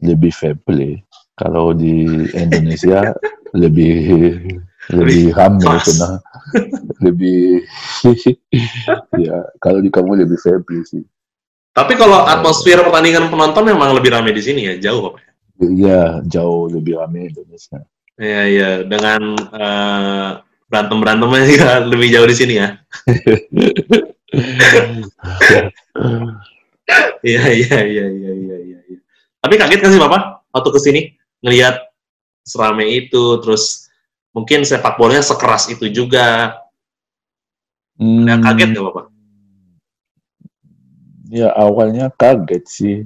lebih 0.00 0.32
fair 0.32 0.56
play. 0.56 1.00
Kalau 1.36 1.76
di 1.76 2.08
Indonesia 2.32 3.12
lebih 3.62 3.96
lebih 4.92 5.32
keras. 5.32 5.84
karena 5.88 6.10
lebih 7.00 7.64
ya 9.24 9.36
kalau 9.56 9.80
di 9.80 9.88
kamu 9.88 10.24
lebih 10.24 10.38
fair 10.40 10.60
play 10.64 10.84
sih. 10.84 11.04
Tapi 11.74 11.98
kalau 11.98 12.22
atmosfer 12.24 12.78
pertandingan 12.80 13.28
penonton 13.32 13.66
memang 13.66 13.96
lebih 13.98 14.14
ramai 14.14 14.30
di 14.30 14.42
sini 14.44 14.60
ya, 14.70 14.74
jauh 14.78 15.10
Papa. 15.10 15.18
Ya 15.58 16.22
jauh 16.22 16.70
lebih 16.70 17.02
rame 17.02 17.34
Indonesia. 17.34 17.82
Iya, 18.14 18.42
iya. 18.46 18.70
Dengan 18.86 19.34
berantem 20.70 20.98
berantemnya 21.02 21.42
juga 21.50 21.70
lebih 21.82 22.08
jauh 22.14 22.28
di 22.30 22.36
sini 22.36 22.54
ya. 22.62 22.78
Iya, 27.24 27.42
iya, 27.48 27.78
iya, 27.80 28.04
iya, 28.12 28.32
iya, 28.36 28.56
iya. 28.60 28.78
iya. 28.84 29.00
Tapi 29.40 29.54
kaget 29.56 29.80
kan 29.80 29.90
sih 29.92 30.00
Papa 30.00 30.44
waktu 30.52 30.68
ke 30.68 30.80
sini 30.80 31.00
ngelihat 31.40 31.80
seramai 32.44 33.08
itu, 33.08 33.40
terus 33.40 33.88
mungkin 34.36 34.68
sepak 34.68 35.00
bolanya 35.00 35.24
sekeras 35.24 35.72
itu 35.72 35.88
juga. 35.88 36.60
Hmm, 37.96 38.28
kaget 38.28 38.76
nggak 38.76 38.84
Papa? 38.84 39.02
Ya 41.32 41.48
awalnya 41.56 42.12
kaget 42.12 42.64
sih. 42.68 42.96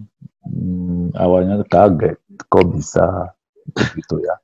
Hmm, 0.42 1.14
awalnya 1.14 1.62
kaget 1.62 2.18
kok 2.50 2.66
bisa 2.74 3.34
begitu 3.70 4.18
ya. 4.26 4.36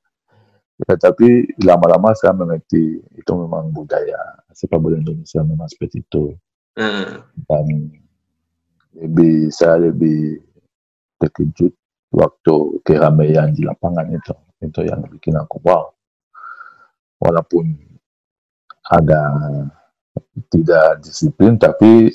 Ya, 0.75 0.99
tapi 0.99 1.47
lama-lama 1.63 2.11
saya 2.19 2.35
mengerti 2.35 2.99
itu 3.15 3.33
memang 3.39 3.71
budaya 3.71 4.43
sepak 4.51 4.79
bola 4.83 4.99
Indonesia 4.99 5.43
memang 5.47 5.71
seperti 5.71 6.03
itu. 6.03 6.35
Hmm. 6.75 7.23
Dan 7.47 7.67
lebih 8.95 9.51
saya 9.51 9.91
lebih 9.91 10.43
terkejut 11.19 11.73
waktu 12.15 12.55
keramaian 12.87 13.51
di 13.55 13.67
lapangan 13.67 14.07
itu. 14.11 14.35
Itu 14.63 14.81
yang 14.87 15.03
bikin 15.07 15.39
aku 15.39 15.59
wow. 15.63 15.91
Walaupun 17.19 17.75
agak 18.91 19.31
tidak 20.53 21.01
disiplin, 21.03 21.57
tapi 21.57 22.13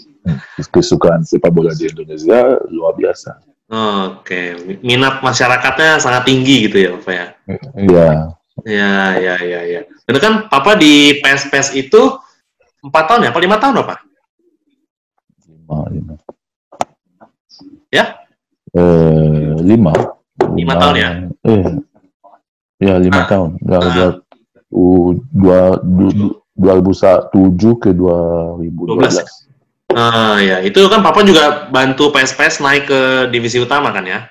kesukaan 0.69 1.25
sepak 1.25 1.49
bola 1.49 1.73
di 1.73 1.89
Indonesia 1.89 2.59
luar 2.69 2.93
biasa. 2.95 3.41
Oke, 3.69 4.57
minat 4.81 5.21
masyarakatnya 5.21 6.01
sangat 6.01 6.25
tinggi 6.25 6.65
gitu 6.65 6.77
ya, 6.77 6.91
Pak 6.97 7.13
ya? 7.13 7.25
Iya. 7.77 8.09
Ya, 8.65 8.93
ya, 9.15 9.35
ya, 9.39 9.61
ya. 9.61 9.81
Benar 10.09 10.19
kan, 10.19 10.33
Papa 10.49 10.73
di 10.75 11.21
PES-PES 11.21 11.77
itu 11.77 12.17
empat 12.81 13.03
tahun 13.07 13.29
ya? 13.29 13.31
Apa 13.31 13.39
lima 13.39 13.61
tahun, 13.61 13.85
Pak? 13.85 14.08
Lima, 15.69 15.85
lima. 15.93 16.13
Ya? 17.93 18.05
Eh, 18.73 19.53
lima. 19.61 19.93
Lima 20.57 20.73
tahun 20.81 20.95
ya? 20.97 21.09
Eh, 21.45 21.65
ya 22.81 22.93
lima 22.97 23.21
Ah. 23.21 23.27
tahun. 23.29 23.49
Dua, 23.61 23.77
Ah. 23.77 23.85
dua, 23.93 24.07
dua, 25.29 25.59
du- 25.85 26.41
2007 26.57 27.77
ke 27.77 27.93
2012. 27.93 29.21
Ah, 29.93 30.41
ya. 30.41 30.57
Itu 30.65 30.89
kan 30.89 31.05
Papa 31.05 31.21
juga 31.21 31.69
bantu 31.69 32.09
PES-PES 32.09 32.65
naik 32.65 32.89
ke 32.89 33.01
divisi 33.29 33.61
utama 33.61 33.93
kan 33.93 34.05
ya? 34.09 34.25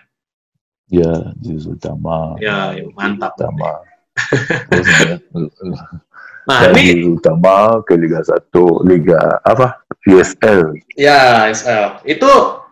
Ya, 0.90 1.30
Jis 1.38 1.70
utama. 1.70 2.34
Ya, 2.42 2.74
ya, 2.74 2.82
mantap. 2.98 3.38
Utama. 3.38 3.78
Nah, 6.48 6.72
dari 6.72 6.96
ini 6.96 7.12
utama 7.12 7.84
ke 7.84 7.92
Liga 7.92 8.24
1, 8.24 8.48
Liga 8.88 9.20
apa? 9.44 9.84
USL. 10.08 10.72
Ya, 10.96 11.44
SL. 11.52 12.00
Itu 12.08 12.64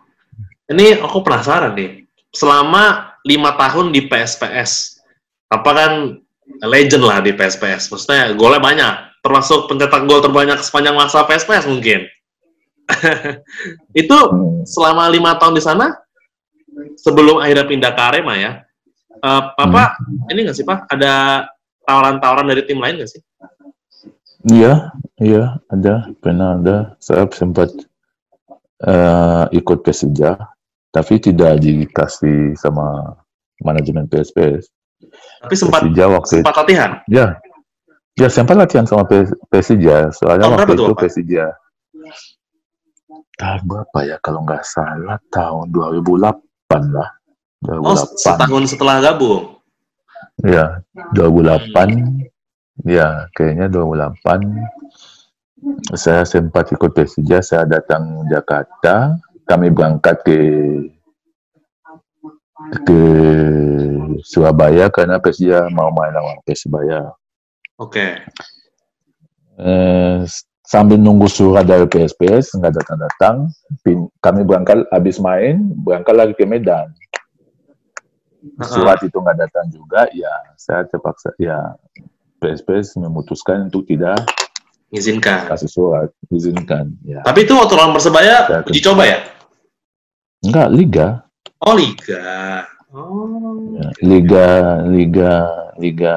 ini 0.73 0.97
aku 0.97 1.21
penasaran 1.21 1.77
nih. 1.77 2.09
Selama 2.33 3.13
lima 3.21 3.53
tahun 3.53 3.93
di 3.93 4.09
PSPS, 4.09 4.97
apa 5.53 5.69
kan 5.69 5.91
legend 6.65 7.05
lah 7.05 7.21
di 7.21 7.37
PSPS. 7.37 7.93
Maksudnya 7.93 8.33
golnya 8.33 8.57
banyak. 8.57 8.93
Termasuk 9.21 9.69
pencetak 9.69 10.09
gol 10.09 10.25
terbanyak 10.25 10.57
sepanjang 10.65 10.97
masa 10.97 11.21
PSPS 11.29 11.69
mungkin. 11.69 12.09
itu 14.01 14.17
Hmm. 14.17 14.63
selama 14.65 15.11
lima 15.11 15.37
tahun 15.37 15.53
di 15.53 15.61
sana, 15.61 15.93
sebelum 16.97 17.43
akhirnya 17.43 17.67
pindah 17.67 17.91
ke 17.93 18.01
Arema 18.01 18.33
ya, 18.39 18.51
eh, 19.21 19.41
Papa, 19.53 19.99
ini 20.33 20.47
nggak 20.47 20.55
sih 20.55 20.65
Pak, 20.65 20.87
ada 20.89 21.45
tawaran-tawaran 21.83 22.47
dari 22.47 22.63
tim 22.63 22.79
lain 22.79 22.97
nggak 23.03 23.11
sih? 23.11 23.21
Iya, 24.47 24.95
iya, 25.19 25.59
ada. 25.67 26.07
Pernah 26.23 26.59
ada. 26.59 26.77
Saya 27.03 27.27
sempat 27.35 27.67
eh, 28.83 29.45
ikut 29.51 29.83
Persija, 29.83 30.39
tapi 30.95 31.19
tidak 31.19 31.59
dikasih 31.59 32.55
sama 32.55 33.17
manajemen 33.61 34.07
PSPS. 34.07 34.71
Tapi 35.43 35.53
sempat 35.53 35.83
Persija 35.83 36.05
waktu 36.09 36.35
sempat 36.41 36.57
latihan. 36.63 36.91
Ya, 37.11 37.37
ya 38.15 38.27
sempat 38.31 38.55
latihan 38.55 38.87
sama 38.87 39.03
Persija. 39.51 40.15
Soalnya 40.15 40.47
Tahun 40.47 40.55
waktu 40.55 40.73
itu 40.73 40.93
Pak? 40.95 40.99
Persija. 41.03 41.45
Tahun 43.37 43.61
berapa 43.69 43.99
ya 44.07 44.17
kalau 44.23 44.41
nggak 44.47 44.63
salah 44.65 45.19
tahun 45.29 45.69
2008 45.69 46.95
lah. 46.95 47.09
Oh, 47.67 47.93
2008. 47.93 48.21
setahun 48.21 48.63
setelah 48.69 48.95
gabung. 49.01 49.59
Ya, 50.45 50.85
2008. 51.17 52.26
Ya, 52.85 53.25
kayaknya 53.33 53.71
2008. 53.71 54.43
Saya 55.97 56.21
sempat 56.27 56.69
ikut 56.69 56.93
Persija. 56.93 57.41
Saya 57.41 57.65
datang 57.65 58.27
Jakarta. 58.29 59.17
Kami 59.47 59.71
berangkat 59.71 60.21
ke 60.27 60.39
ke 62.83 63.01
Surabaya 64.25 64.89
karena 64.89 65.21
Persija 65.21 65.69
mau 65.71 65.89
main 65.93 66.11
lawan 66.13 66.37
Persibaya. 66.43 67.13
Oke. 67.77 68.21
Eh, 69.57 70.19
sambil 70.67 70.99
nunggu 70.99 71.31
surat 71.31 71.63
dari 71.63 71.87
PSPS 71.87 72.59
nggak 72.59 72.75
datang-datang, 72.81 73.49
pin- 73.81 74.11
kami 74.19 74.43
berangkat 74.43 74.83
habis 74.91 75.17
main, 75.17 75.71
berangkat 75.81 76.13
lagi 76.13 76.33
ke 76.35 76.43
Medan. 76.43 76.91
Surat 78.61 79.01
itu 79.01 79.17
nggak 79.17 79.47
datang 79.47 79.65
juga, 79.71 80.05
ya 80.13 80.29
saya 80.59 80.85
terpaksa, 80.85 81.33
ya 81.41 81.73
PSPS 82.37 82.97
memutuskan 83.01 83.67
untuk 83.69 83.85
tidak 83.85 84.21
Izinkan. 84.87 85.51
kasih 85.51 85.67
surat, 85.67 86.09
izinkan. 86.31 86.95
Ya. 87.03 87.19
Tapi 87.25 87.43
itu 87.43 87.51
waktu 87.59 87.75
lawan 87.75 87.91
Persebaya 87.91 88.47
Ya, 88.47 88.59
uji 88.63 88.79
coba 88.79 89.03
ya? 89.03 89.19
Enggak, 90.47 90.67
Liga. 90.71 91.07
Oh 91.59 91.75
Liga. 91.75 92.63
Oh. 92.95 93.75
Ya, 93.75 93.89
Liga, 93.99 94.47
Liga, 94.87 95.33
Liga 95.75 96.15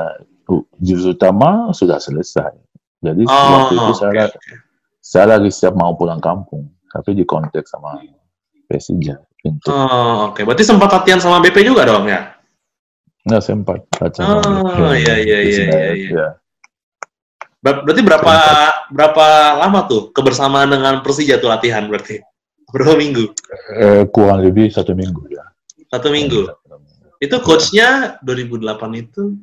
jurus 0.78 1.06
utama 1.06 1.70
sudah 1.74 1.98
selesai. 1.98 2.54
Jadi 3.00 3.24
Oh, 3.26 3.48
waktu 3.56 3.74
itu 3.74 3.90
oke, 3.90 3.98
saya, 3.98 4.24
saya 5.00 5.26
lagi 5.38 5.50
siap 5.50 5.72
mau 5.74 5.96
pulang 5.96 6.20
kampung, 6.20 6.68
tapi 6.92 7.16
di 7.16 7.24
kontak 7.24 7.64
sama 7.66 7.96
Persija. 8.68 9.18
Oh, 9.66 10.30
oke. 10.30 10.44
Berarti 10.44 10.62
sempat 10.68 10.92
latihan 10.92 11.16
sama 11.16 11.40
BP 11.40 11.64
juga 11.64 11.88
dong 11.88 12.04
ya? 12.06 12.36
Nggak 13.30 13.44
sempat 13.46 13.78
baca. 13.94 14.20
Oh, 14.26 14.90
iya, 14.90 15.22
iya, 15.22 15.38
iya, 15.38 15.38
iya, 15.46 15.64
iya. 15.94 16.10
Ya. 16.10 16.28
Ber- 17.62 17.86
berarti 17.86 18.02
berapa 18.02 18.34
berapa 18.90 19.26
lama 19.62 19.86
tuh 19.86 20.10
kebersamaan 20.10 20.74
dengan 20.74 20.98
Persija 21.06 21.38
tuh 21.38 21.46
latihan 21.52 21.86
berarti? 21.86 22.18
Berapa 22.74 22.94
minggu? 22.94 23.34
Eh, 23.82 24.06
kurang 24.14 24.46
lebih 24.46 24.70
satu 24.70 24.94
minggu 24.94 25.26
ya. 25.26 25.42
Satu 25.90 26.10
minggu. 26.10 26.46
Itu 27.18 27.42
coachnya 27.42 28.18
2008 28.22 28.62
itu 28.94 29.34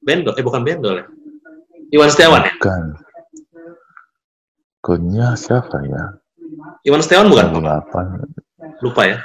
Bendol, 0.00 0.34
eh 0.34 0.44
bukan 0.44 0.64
Bendol 0.64 1.04
ya? 1.04 1.06
Iwan 1.92 2.08
Setiawan 2.08 2.48
ya? 2.48 2.52
Bukan. 2.56 2.84
Kodnya 4.80 5.36
siapa 5.36 5.84
ya? 5.84 6.16
Iwan 6.88 7.04
Setiawan 7.04 7.28
bukan? 7.28 7.46
Pak? 7.52 7.60
Delapan. 7.60 8.04
Lupa 8.80 9.02
ya? 9.04 9.16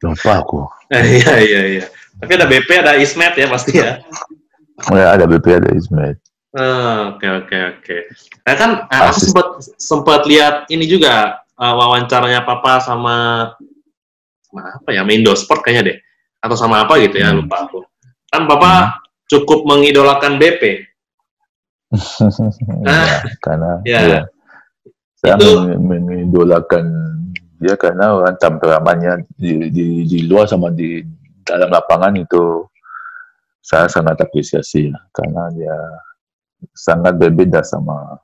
Lupa 0.00 0.32
aku. 0.40 0.62
Iya, 0.94 1.34
iya, 1.42 1.62
iya. 1.74 1.84
Tapi 2.14 2.32
ada 2.32 2.46
BP, 2.46 2.68
ada 2.76 2.92
Ismet 2.94 3.34
ya 3.34 3.46
pasti 3.46 3.72
ya? 3.74 3.98
Oh, 4.88 4.96
ya, 4.96 5.12
ada 5.12 5.24
BP, 5.24 5.46
ada 5.52 5.70
Ismet. 5.70 6.16
Ah, 6.50 7.10
Oke 7.10 7.26
oke 7.26 7.58
oke. 7.74 7.96
Nah 8.46 8.54
kan 8.54 8.70
eh, 8.86 9.00
aku 9.02 9.18
sempat 9.20 9.46
sempat 9.74 10.20
lihat 10.24 10.66
ini 10.68 10.86
juga 10.86 11.42
eh, 11.50 11.74
wawancaranya 11.74 12.42
Papa 12.42 12.78
sama 12.78 13.50
sama 14.40 14.60
apa 14.72 14.90
ya 14.90 15.02
Mindo 15.02 15.34
Sport 15.34 15.62
kayaknya 15.62 15.82
deh 15.84 15.98
atau 16.38 16.54
sama 16.54 16.86
apa 16.86 16.94
gitu 17.02 17.18
ya 17.18 17.34
Hmm. 17.34 17.42
lupa 17.42 17.66
aku. 17.66 17.82
Kan 18.30 18.46
Papa 18.46 19.02
cukup 19.26 19.66
mengidolakan 19.66 20.38
BP. 20.38 20.62
Ya, 22.86 23.18
karena 23.40 23.70
Ya. 23.82 23.98
ya. 24.00 24.20
saya 25.18 25.34
Itu- 25.34 25.58
meng- 25.58 26.06
mengidolakan 26.06 26.84
dia 27.58 27.74
karena 27.74 28.12
orang 28.12 28.36
temperamannya 28.36 29.12
di, 29.34 29.72
di, 29.72 29.84
di 30.04 30.18
luar 30.28 30.44
sama 30.44 30.68
di 30.68 31.00
dalam 31.44 31.68
lapangan 31.68 32.16
itu 32.16 32.64
saya 33.60 33.88
sangat 33.88 34.20
apresiasi 34.20 34.88
ya, 34.88 34.98
karena 35.08 35.48
dia 35.52 35.76
sangat 36.72 37.16
berbeda 37.16 37.60
sama 37.60 38.16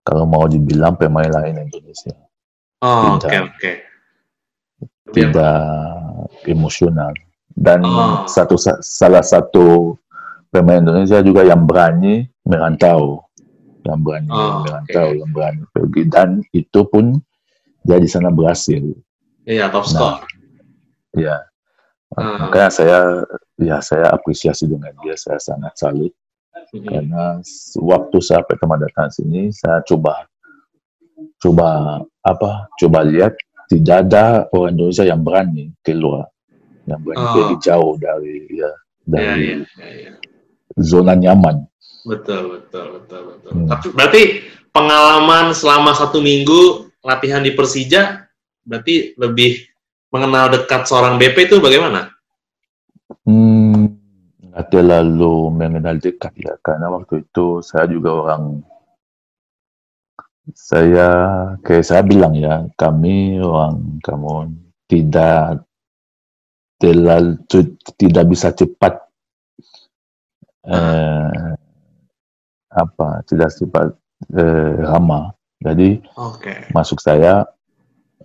kalau 0.00 0.24
mau 0.24 0.44
dibilang 0.44 0.94
pemain 0.94 1.28
lain 1.28 1.64
Indonesia 1.64 2.12
Oh, 2.78 3.18
oke 3.18 3.26
oke. 3.26 3.72
tidak 5.10 5.58
emosional 6.44 7.10
dan 7.50 7.82
Oh. 7.82 8.22
satu 8.24 8.54
sa- 8.54 8.78
salah 8.78 9.24
satu 9.24 9.96
pemain 10.48 10.78
Indonesia 10.78 11.18
juga 11.20 11.42
yang 11.42 11.64
berani 11.64 12.28
merantau 12.44 13.24
yang 13.82 13.98
berani 13.98 14.28
Oh, 14.30 14.62
merantau 14.62 15.08
oke. 15.10 15.18
yang 15.18 15.30
berani 15.32 15.62
pergi 15.72 16.02
dan 16.06 16.28
itu 16.52 16.80
pun 16.86 17.18
dia 17.82 17.96
di 17.96 18.06
sana 18.06 18.28
berhasil 18.28 18.84
Iya 19.42 19.72
top 19.72 19.88
score. 19.88 20.20
ya 21.16 21.40
Ah. 22.16 22.48
makanya 22.48 22.70
saya 22.72 22.98
ya 23.60 23.76
saya 23.84 24.08
apresiasi 24.08 24.64
dengan 24.64 24.94
dia 25.04 25.12
saya 25.18 25.36
sangat 25.36 25.74
salut 25.76 26.12
Mhm. 26.72 26.84
karena 26.84 27.24
waktu 27.80 28.18
saya 28.20 28.42
pertama 28.44 28.76
datang 28.76 29.08
sini 29.08 29.48
saya 29.52 29.80
coba 29.84 30.26
coba 31.38 32.00
apa 32.22 32.66
coba 32.76 32.98
lihat 33.06 33.34
tidak 33.68 34.08
ada 34.08 34.48
orang 34.52 34.74
Indonesia 34.74 35.04
yang 35.04 35.20
berani 35.22 35.70
keluar 35.80 36.26
yang 36.84 37.00
berani 37.00 37.24
Oh. 37.24 37.32
pergi 37.36 37.56
jauh 37.62 37.94
dari 37.96 38.36
ya 38.52 38.68
Iya 38.68 38.70
dari 39.06 39.44
iya 39.44 39.56
iya. 39.56 39.88
iya. 39.88 40.12
zona 40.78 41.12
nyaman 41.12 41.64
Betul 42.08 42.56
betul 42.56 42.86
betul 43.00 43.20
betul. 43.36 43.50
Hmm. 43.52 43.68
Tapi 43.68 43.86
berarti 43.92 44.22
pengalaman 44.72 45.52
selama 45.52 45.92
satu 45.92 46.24
minggu 46.24 46.88
latihan 47.04 47.44
di 47.44 47.52
Persija 47.52 48.24
berarti 48.64 49.12
lebih 49.20 49.60
mengenal 50.08 50.48
dekat 50.52 50.88
seorang 50.88 51.20
BP 51.20 51.52
itu 51.52 51.56
bagaimana? 51.60 52.12
hmm, 53.24 53.92
nggak 54.52 54.66
terlalu 54.72 55.52
mengenal 55.52 55.96
dekat 56.00 56.32
ya, 56.36 56.56
karena 56.60 56.92
waktu 56.92 57.24
itu 57.24 57.60
saya 57.64 57.88
juga 57.88 58.10
orang 58.24 58.64
saya 60.56 61.08
kayak 61.60 61.84
saya 61.84 62.02
bilang 62.04 62.32
ya, 62.32 62.64
kami 62.80 63.36
orang 63.40 64.00
kamu 64.00 64.56
tidak 64.88 65.64
terlalu 66.80 67.36
tidak 68.00 68.24
bisa 68.30 68.48
cepat 68.54 68.96
eh, 70.64 71.52
apa 72.72 73.08
tidak 73.28 73.52
cepat 73.52 73.92
eh, 74.32 74.76
ramah. 74.84 75.36
Jadi 75.58 75.98
Oke. 76.14 76.70
masuk 76.70 77.02
saya 77.02 77.42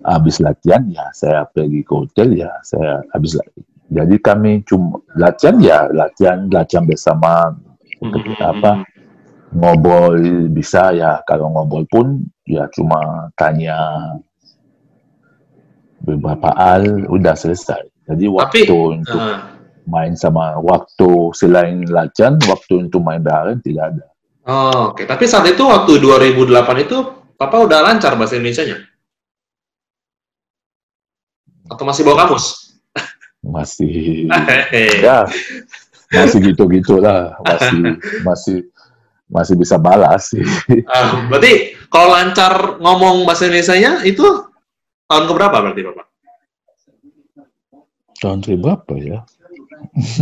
habis 0.02 0.42
latihan 0.42 0.82
ya 0.90 1.06
saya 1.14 1.46
pergi 1.46 1.86
ke 1.86 1.94
hotel 1.94 2.34
ya 2.34 2.50
saya 2.66 3.06
habis 3.14 3.38
latihan. 3.38 3.68
Jadi 3.94 4.16
kami 4.18 4.52
cuma 4.66 4.98
latihan 5.14 5.56
ya 5.62 5.86
latihan 5.94 6.50
latihan 6.50 6.82
bersama 6.88 7.54
Mhm, 8.02 8.34
apa 8.42 8.82
ngobrol 9.54 10.50
bisa 10.50 10.90
ya 10.98 11.22
kalau 11.30 11.54
ngobrol 11.54 11.86
pun 11.86 12.26
ya 12.50 12.66
cuma 12.74 13.30
tanya 13.38 13.78
beberapa 16.02 16.52
hal 16.58 17.08
udah 17.08 17.36
selesai. 17.38 17.86
Jadi 18.10 18.26
waktu 18.28 18.74
untuk 18.74 19.22
Eh, 19.22 19.40
main 19.88 20.16
sama 20.16 20.60
waktu 20.60 21.32
selain 21.36 21.84
latihan 21.88 22.40
waktu 22.48 22.88
untuk 22.88 23.04
main 23.04 23.20
bareng 23.24 23.60
tidak 23.64 23.94
ada. 23.96 24.06
oh, 24.48 24.92
Oke, 24.92 25.04
tapi 25.08 25.28
saat 25.28 25.48
itu 25.48 25.64
waktu 25.64 26.00
2008 26.00 26.84
itu 26.88 26.98
Papa 27.36 27.60
udah 27.64 27.84
lancar 27.84 28.16
bahasa 28.16 28.40
Indonesianya? 28.40 28.93
Atau 31.74 31.84
masih 31.90 32.06
bawa 32.06 32.30
kamus? 32.30 32.78
Masih 33.44 34.30
ya 35.04 35.26
masih 36.14 36.54
gitu-gitu 36.54 37.02
lah 37.02 37.34
masih 37.42 37.98
masih 38.22 38.58
masih 39.28 39.56
bisa 39.58 39.82
balas 39.82 40.30
sih. 40.30 40.46
Ah, 40.86 41.26
berarti 41.28 41.74
kalau 41.90 42.14
lancar 42.14 42.78
ngomong 42.78 43.26
bahasa 43.26 43.50
Indonesianya 43.50 44.06
itu 44.06 44.24
tahun 45.10 45.26
keberapa 45.26 45.58
berarti 45.60 45.82
Bapak? 45.90 46.06
Tahun 48.22 48.40
berapa 48.46 48.94
ya? 49.02 49.20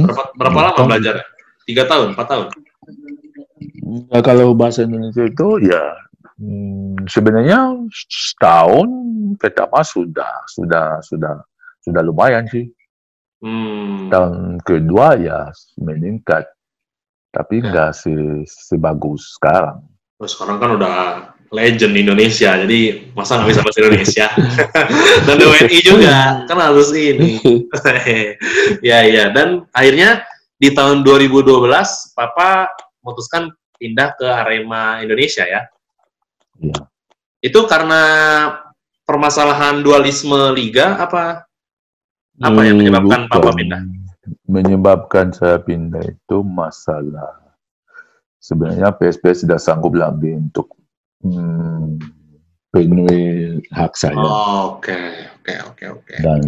Berapa, 0.02 0.24
berapa 0.34 0.58
lama 0.58 0.74
Tahun- 0.80 0.90
belajar? 0.90 1.16
Tiga 1.68 1.84
tahun, 1.86 2.18
empat 2.18 2.26
tahun? 2.26 2.48
Nah, 4.10 4.22
kalau 4.26 4.58
bahasa 4.58 4.88
Indonesia 4.88 5.28
itu 5.30 5.48
ya 5.70 5.84
hmm, 6.42 7.06
sebenarnya 7.06 7.78
setahun 8.10 8.90
pertama 9.38 9.86
sudah 9.86 10.34
sudah 10.50 10.98
sudah 11.06 11.46
sudah 11.86 12.02
lumayan 12.02 12.50
sih. 12.50 12.66
Hmm. 13.42 14.10
Tahun 14.10 14.62
kedua 14.62 15.18
ya 15.18 15.50
meningkat, 15.82 16.46
tapi 17.34 17.62
Ya. 17.62 17.70
nggak 17.70 17.92
se 17.94 18.14
sebagus 18.46 19.38
sekarang. 19.38 19.82
Terus 20.22 20.32
sekarang 20.38 20.58
kan 20.62 20.70
udah 20.78 20.96
legend 21.52 21.98
Indonesia, 21.98 22.54
jadi 22.64 23.12
masa 23.18 23.42
nggak 23.42 23.50
bisa 23.50 23.62
bahasa 23.66 23.80
Indonesia? 23.82 24.28
Dan 25.28 25.36
WNI 25.42 25.80
juga, 25.84 26.18
kan 26.46 26.58
harus 26.62 26.94
ini. 26.96 27.42
ya, 28.88 29.04
ya. 29.04 29.34
Dan 29.34 29.66
akhirnya 29.74 30.22
di 30.62 30.70
tahun 30.72 31.02
2012, 31.04 31.66
Papa 32.14 32.70
memutuskan 33.02 33.50
pindah 33.82 34.14
ke 34.16 34.24
Arema 34.30 35.02
Indonesia 35.02 35.44
ya? 35.44 35.66
Iya. 36.62 36.80
Itu 37.42 37.66
karena 37.66 38.02
permasalahan 39.04 39.82
dualisme 39.82 40.54
liga 40.54 41.02
apa? 41.02 41.50
Apa 42.42 42.62
yang 42.64 42.78
menyebabkan 42.80 43.28
Papa 43.28 43.50
Bukan. 43.50 43.58
pindah? 43.58 43.82
Menyebabkan 44.46 45.34
saya 45.34 45.58
pindah 45.58 46.06
itu 46.06 46.38
masalah 46.46 47.42
sebenarnya 48.42 48.94
PSP 48.94 49.46
sudah 49.46 49.62
sanggup 49.62 49.94
lagi 49.94 50.34
untuk 50.34 50.74
hmm, 51.22 52.02
penuhi 52.74 53.62
hak 53.70 53.94
saya 53.94 54.18
Oke, 54.18 54.98
oke, 55.38 55.54
oke, 55.70 55.86
oke. 56.02 56.16
dan 56.26 56.42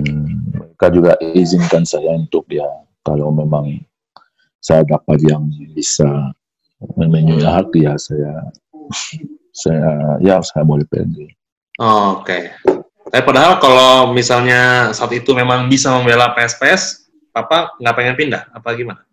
mereka 0.49 0.87
juga 0.89 1.13
izinkan 1.21 1.85
saya 1.85 2.17
untuk 2.17 2.49
ya 2.49 2.65
kalau 3.05 3.29
memang 3.29 3.77
saya 4.57 4.81
dapat 4.89 5.21
yang 5.21 5.45
bisa 5.77 6.33
memenuhi 6.97 7.45
hak 7.45 7.69
ya 7.77 7.93
saya 8.01 8.49
saya 9.53 10.17
ya 10.19 10.41
saya 10.41 10.65
boleh 10.65 10.83
pergi. 10.89 11.29
Oke. 11.77 12.57
Tapi 13.13 13.21
padahal 13.21 13.61
kalau 13.61 14.09
misalnya 14.09 14.89
saat 14.89 15.13
itu 15.13 15.37
memang 15.37 15.69
bisa 15.69 15.93
membela 15.93 16.33
PSPS, 16.33 17.05
Papa 17.29 17.77
nggak 17.77 17.95
pengen 17.95 18.15
pindah? 18.17 18.49
Apa 18.49 18.73
gimana? 18.73 19.05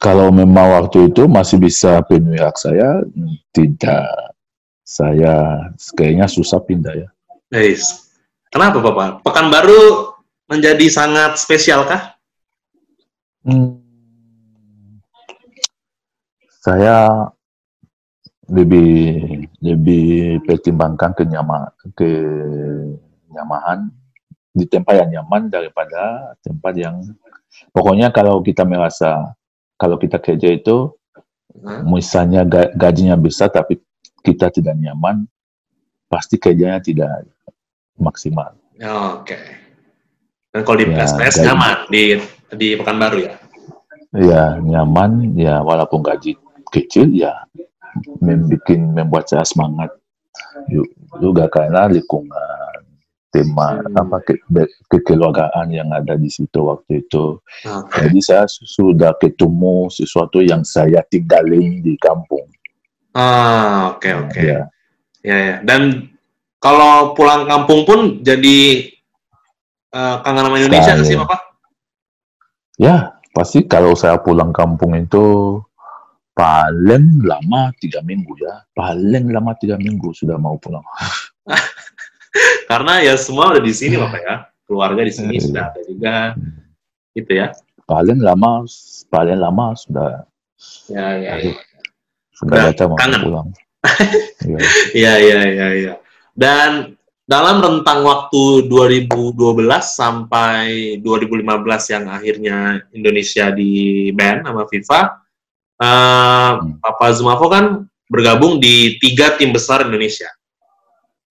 Kalau 0.00 0.32
memang 0.32 0.84
waktu 0.84 1.12
itu 1.12 1.28
masih 1.28 1.60
bisa 1.60 2.00
penuhi 2.04 2.40
hak 2.40 2.56
saya, 2.56 3.04
tidak. 3.52 4.08
Saya 4.84 5.64
kayaknya 5.96 6.28
susah 6.28 6.60
pindah 6.60 6.92
ya. 6.92 7.08
Guys, 7.48 8.12
kenapa 8.52 8.84
Papa? 8.84 9.24
Pekanbaru 9.24 10.12
menjadi 10.48 10.92
sangat 10.92 11.40
spesial 11.40 11.88
kah? 11.88 12.12
Hmm, 13.44 13.80
saya 16.64 17.28
lebih 18.48 18.90
lebih 19.64 20.40
pertimbangkan 20.44 21.16
kenyama, 21.16 21.72
kenyamanan 21.96 23.88
di 24.54 24.64
tempat 24.68 24.94
yang 25.02 25.10
nyaman 25.20 25.50
daripada 25.50 26.34
tempat 26.44 26.72
yang 26.78 27.02
pokoknya 27.74 28.12
kalau 28.14 28.38
kita 28.44 28.62
merasa 28.62 29.34
kalau 29.74 29.98
kita 29.98 30.22
kerja 30.22 30.54
itu 30.54 30.94
Hah? 31.64 31.82
misalnya 31.82 32.46
ga- 32.46 32.70
gajinya 32.70 33.18
besar 33.18 33.50
tapi 33.50 33.80
kita 34.22 34.50
tidak 34.54 34.78
nyaman 34.78 35.26
pasti 36.06 36.38
kerjanya 36.38 36.78
tidak 36.78 37.26
maksimal. 37.98 38.54
Oke. 39.18 39.38
Dan 40.54 40.62
kalau 40.62 40.78
di 40.78 40.86
Ya, 40.86 41.02
gaji. 41.02 41.42
nyaman 41.42 41.76
di 41.90 42.02
di 42.54 42.68
Pekanbaru 42.78 43.18
ya? 43.26 43.34
Ya 44.14 44.44
nyaman 44.62 45.34
ya 45.34 45.58
walaupun 45.66 45.98
gaji 45.98 46.38
kecil 46.70 47.10
ya 47.10 47.34
membuat 48.18 48.64
membuat 48.68 49.24
saya 49.30 49.44
semangat 49.44 49.90
Ju- 50.66 50.90
juga 51.20 51.46
karena 51.46 51.86
lingkungan 51.86 52.82
tema 53.30 53.82
Hmm. 53.82 53.98
apa 53.98 54.22
ke, 54.22 54.34
kekeluargaan 54.86 55.66
yang 55.70 55.90
ada 55.90 56.14
di 56.14 56.30
situ 56.30 56.70
waktu 56.70 57.02
itu. 57.02 57.42
Oke. 57.66 58.06
Jadi 58.06 58.18
saya 58.22 58.46
su- 58.46 58.62
sudah 58.62 59.10
ketemu 59.18 59.90
sesuatu 59.90 60.38
yang 60.38 60.62
saya 60.62 61.02
tinggalin 61.02 61.82
di 61.82 61.98
kampung. 61.98 62.46
Ah, 63.10 63.94
oke, 63.94 64.06
oke. 64.26 64.38
Ya, 64.38 64.66
Ya, 65.24 65.36
ya. 65.40 65.56
Dan 65.66 66.12
kalau 66.58 67.16
pulang 67.16 67.48
kampung 67.48 67.82
pun 67.82 68.00
jadi 68.20 68.90
eh, 69.90 70.16
kangen 70.22 70.44
sama 70.46 70.56
Indonesia 70.58 70.94
sih. 71.02 71.14
Papa? 71.18 71.38
ya 72.74 73.14
pasti 73.30 73.62
kalau 73.66 73.94
saya 73.94 74.18
pulang 74.18 74.50
kampung 74.50 74.98
itu 74.98 75.58
paling 76.34 77.22
lama 77.22 77.70
tiga 77.78 78.02
minggu 78.02 78.34
ya, 78.38 78.66
paling 78.74 79.30
lama 79.30 79.54
tiga 79.56 79.78
minggu 79.78 80.10
sudah 80.12 80.34
mau 80.36 80.58
pulang. 80.58 80.82
Karena 82.70 82.98
ya 83.00 83.14
semua 83.14 83.54
udah 83.54 83.62
di 83.62 83.70
sini, 83.70 83.94
Bapak 83.94 84.20
ya. 84.20 84.36
Keluarga 84.66 85.02
di 85.06 85.12
sini 85.14 85.38
Iya. 85.38 85.44
sudah 85.46 85.62
ada 85.70 85.80
juga, 85.86 86.16
gitu 87.14 87.32
ya. 87.36 87.46
Paling 87.84 88.18
lama, 88.18 88.64
paling 89.08 89.38
lama 89.38 89.66
sudah 89.76 90.24
Ya, 90.88 91.06
ya, 91.20 91.32
ya. 91.38 91.52
sudah 92.34 92.56
Udah 92.56 92.64
datang 92.72 92.88
mau 92.90 92.98
kangen. 92.98 93.20
pulang. 93.22 93.48
Ya. 94.44 94.58
Iya, 94.92 95.12
iya, 95.20 95.38
iya, 95.48 95.68
iya. 95.72 95.94
Dan 96.34 96.96
dalam 97.24 97.64
rentang 97.64 98.04
waktu 98.04 98.68
2012 98.68 99.32
sampai 99.88 100.96
2015 101.00 101.88
yang 101.88 102.04
akhirnya 102.08 102.56
Indonesia 102.92 103.48
di 103.48 103.72
ban 104.12 104.44
sama 104.44 104.68
FIFA, 104.68 105.00
eh, 105.84 106.50
Papa 106.80 107.06
Zumafo 107.12 107.46
kan 107.52 107.84
bergabung 108.08 108.56
di 108.56 108.96
tiga 108.96 109.36
tim 109.36 109.52
besar 109.52 109.84
Indonesia. 109.84 110.28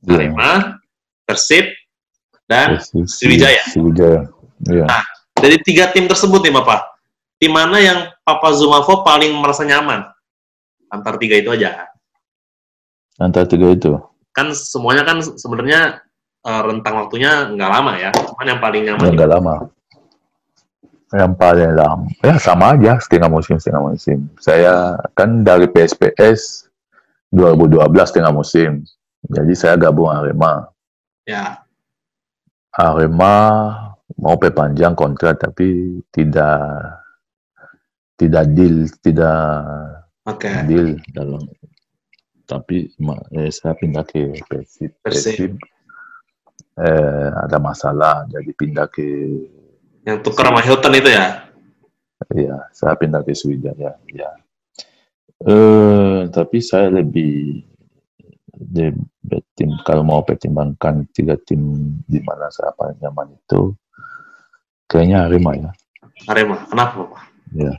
Ya. 0.04 0.20
Arema, 0.20 0.78
Persib, 1.24 1.74
dan 2.46 2.78
Si- 2.84 3.08
Sriwijaya. 3.08 3.63
Sriwijaya. 3.72 4.22
Ya. 4.63 4.88
dari 5.34 5.60
tiga 5.60 5.92
tim 5.92 6.08
tersebut 6.08 6.39
nih 6.39 6.56
Bapak, 6.56 6.96
tim 7.36 7.52
mana 7.52 7.76
yang 7.84 8.00
Papa 8.24 8.56
Zumafo 8.56 9.04
paling 9.04 9.36
merasa 9.36 9.68
nyaman? 9.68 10.08
Antar 10.88 11.20
tiga 11.20 11.36
itu 11.36 11.52
aja. 11.52 11.89
Antara 13.20 13.44
tiga 13.44 13.68
itu. 13.74 13.98
Kan 14.32 14.56
semuanya 14.56 15.04
kan 15.04 15.20
sebenarnya 15.20 16.00
eh, 16.44 16.62
rentang 16.63 16.96
waktunya 17.04 17.50
nggak 17.52 17.70
lama 17.72 17.92
ya. 18.00 18.10
Cuman 18.16 18.46
yang 18.48 18.62
paling 18.63 18.82
nyaman 18.88 19.04
Ya, 19.04 19.12
enggak 19.12 19.32
lama. 19.36 19.54
Yang 21.13 21.34
paling 21.38 21.71
lama. 21.78 22.10
Ya 22.26 22.41
sama 22.41 22.73
aja, 22.73 22.97
setengah 22.97 23.30
musim, 23.30 23.62
setengah 23.62 23.93
musim. 23.93 24.26
Saya 24.41 24.97
kan 25.13 25.45
dari 25.45 25.69
PSPS 25.69 26.65
2012 27.30 28.10
setengah 28.10 28.34
musim. 28.34 28.82
Jadi 29.30 29.54
saya 29.54 29.78
gabung 29.78 30.10
Arema. 30.10 30.67
ya. 31.30 31.62
Arema 32.73 33.38
mau 34.17 34.36
perpanjang 34.41 34.97
kontrak 34.97 35.38
tapi 35.38 36.02
tidak 36.10 36.58
tidak 38.17 38.45
deal, 38.58 38.89
tidak 39.06 39.39
Oke. 40.26 40.49
deal 40.65 40.97
dalam 41.13 41.45
tapi 42.43 42.91
ma- 42.99 43.23
eh, 43.38 43.54
saya 43.54 43.78
pindah 43.78 44.04
ke. 44.04 44.34
Persib. 44.49 44.91
Persib 44.99 45.52
eh, 46.78 47.30
ada 47.30 47.58
masalah 47.62 48.26
jadi 48.28 48.52
pindah 48.54 48.88
ke 48.89 49.08
Yang 50.04 50.18
tukar 50.28 50.52
sama 50.52 50.60
Hilton 50.60 51.00
itu 51.00 51.10
ya? 51.12 51.44
ya 52.32 52.56
saya 52.72 52.96
pindah 52.96 53.20
ke 53.26 53.36
Sriwijaya 53.36 54.00
ya 54.08 54.32
eh 55.44 56.20
tapi 56.32 56.63
saya 56.63 56.88
lebih 56.88 57.60
di 58.54 58.88
tim 59.60 59.76
kalau 59.84 60.06
mau 60.08 60.24
pertimbangkan 60.24 61.04
tiga 61.12 61.36
tim 61.44 61.60
di 62.08 62.24
mana 62.24 62.48
saya 62.48 62.72
paling 62.72 62.96
nyaman 63.04 63.36
itu 63.36 63.76
kayaknya 64.88 65.28
Arema 65.28 65.52
ya 65.58 65.72
Arema. 66.30 66.56
Kenapa, 66.70 66.94
Bapak? 67.04 67.24
ya 67.52 67.74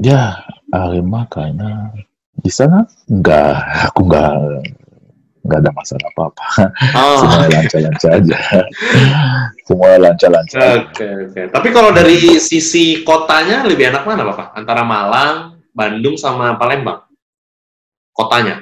ya 0.00 0.22
Arema 0.74 1.28
karena 1.30 1.94
di 2.34 2.50
sana 2.50 2.88
enggak 3.06 3.54
aku 3.92 4.00
enggak 4.08 4.34
enggak 5.40 5.58
ada 5.64 5.70
masalah 5.72 6.08
apa-apa 6.12 6.44
Oh, 7.00 7.16
semua 7.24 7.46
lancar-lancar 7.48 8.10
aja 8.20 8.38
semua 9.64 9.88
lancar-lancar 9.96 10.60
Oke, 10.90 11.08
oke. 11.30 11.40
Tapi 11.54 11.68
kalau 11.70 11.90
dari 11.94 12.16
sisi 12.40 13.00
kotanya 13.06 13.64
lebih 13.64 13.90
enak 13.94 14.04
mana, 14.04 14.26
Bapak? 14.26 14.52
Antara 14.58 14.82
Malang, 14.82 15.60
Bandung, 15.70 16.18
sama 16.18 16.58
Palembang? 16.58 17.06
Kotanya? 18.12 18.60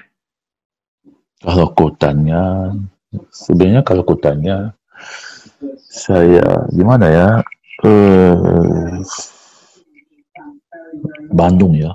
Kalau 1.38 1.71
kotanya, 1.73 2.75
sebenarnya 3.31 3.83
kalau 3.87 4.03
kotanya, 4.03 4.75
saya 5.87 6.67
gimana 6.75 7.07
ya? 7.09 7.29
Eh, 7.87 8.99
Bandung 11.31 11.79
ya, 11.79 11.95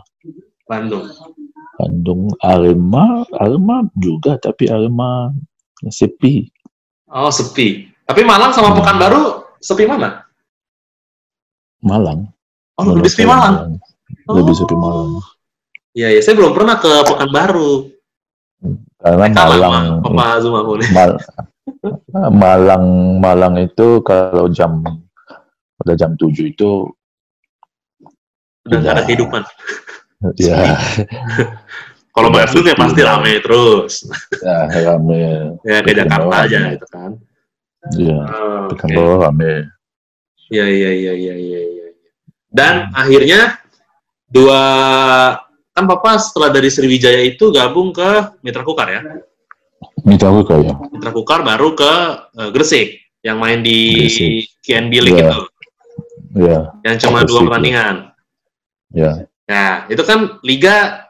Bandung. 0.63 1.05
Bandung 1.83 2.31
Arema, 2.39 3.27
Arema 3.35 3.83
juga, 3.99 4.39
tapi 4.39 4.71
Arema 4.71 5.35
sepi. 5.91 6.47
Oh, 7.11 7.27
sepi. 7.27 7.91
Tapi 8.07 8.23
Malang 8.23 8.55
sama 8.55 8.71
Hmm. 8.71 8.79
Pekanbaru 8.79 9.23
sepi 9.59 9.83
mana? 9.83 10.23
Malang. 11.83 12.31
Oh, 12.79 12.87
lebih 12.87 13.11
sepi 13.11 13.27
Malang. 13.27 13.75
Lebih 14.31 14.55
Oh. 14.55 14.59
sepi 14.63 14.75
Malang. 14.79 15.11
Iya, 15.91 16.07
iya. 16.15 16.21
Saya 16.23 16.39
belum 16.39 16.55
pernah 16.55 16.79
ke 16.79 16.87
Pekanbaru. 17.03 17.91
Karena 19.03 19.27
Kalah 19.35 19.59
Malang, 19.59 20.39
sama 20.39 20.59
nih. 20.79 20.89
Mal- 20.95 21.19
Malang, 22.31 22.85
Malang 23.19 23.55
itu 23.59 23.99
kalau 23.99 24.47
jam 24.47 24.79
udah 25.83 25.95
jam 25.99 26.15
7 26.15 26.47
itu 26.47 26.87
Udah 28.63 28.79
nggak 28.79 28.93
ada 28.95 29.03
kehidupan. 29.03 29.43
Ya 30.35 30.77
Kalau 32.13 32.29
Bandung 32.29 32.61
ya 32.61 32.77
pasti 32.77 33.01
ya. 33.01 33.09
rame 33.09 33.41
terus. 33.41 34.05
ya 34.45 34.69
rame 34.85 35.57
Ya 35.65 35.81
kayak 35.81 35.97
Jakarta 36.05 36.35
aja 36.45 36.57
rame. 36.59 36.71
gitu 36.77 36.87
kan. 36.87 37.11
ya 37.97 38.17
Oh, 38.21 38.69
oke. 38.69 38.77
Pekanbaru 38.77 39.13
rame 39.19 39.53
Iya, 40.47 40.65
iya, 40.67 40.91
iya, 40.93 41.13
iya, 41.15 41.35
iya, 41.35 41.61
iya. 41.65 41.87
Dan 42.47 42.93
akhirnya 42.93 43.57
dua 44.29 44.61
kan 45.67 45.83
Papa 45.83 46.15
setelah 46.15 46.53
dari 46.53 46.69
Sriwijaya 46.69 47.25
itu 47.25 47.49
gabung 47.49 47.89
ke 47.89 48.37
Mitra 48.39 48.61
Kukar 48.61 48.87
ya. 48.87 49.01
Mitra 49.99 50.29
Kukar 50.29 50.61
ya 50.61 50.77
Mitra 50.87 51.09
Kukar 51.09 51.41
baru 51.41 51.73
ke 51.73 51.93
eh, 52.37 52.49
Gresik 52.51 52.89
yang 53.19 53.41
main 53.41 53.59
di 53.59 54.05
Gresik. 54.05 54.53
KNB 54.61 54.93
League 55.01 55.17
Iya. 55.17 55.33
itu 55.33 55.41
ya 56.35 56.59
yang 56.83 56.95
cuma 56.99 57.19
dua 57.19 57.25
Gresik, 57.25 57.33
ya. 57.33 57.45
pertandingan. 57.47 57.95
ya 58.91 59.11
Nah, 59.43 59.85
itu 59.91 60.03
kan 60.07 60.39
liga 60.41 61.03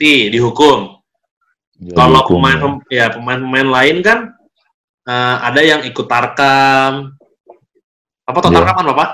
nanti 0.00 0.32
dihukum. 0.32 0.96
Ya, 1.80 1.92
Kalau 1.96 2.24
pemain 2.24 2.56
ya. 2.56 2.62
pem- 2.64 2.84
ya 2.88 3.06
pemain-pemain 3.12 3.68
lain 3.68 3.96
kan 4.00 4.18
eh, 5.04 5.36
ada 5.44 5.60
yang 5.60 5.80
ikut 5.84 6.06
tarkam. 6.08 7.12
Apa 8.24 8.38
Iya. 8.40 8.52
tarkam 8.56 8.74
kan, 8.80 8.86
Bapak? 8.96 9.10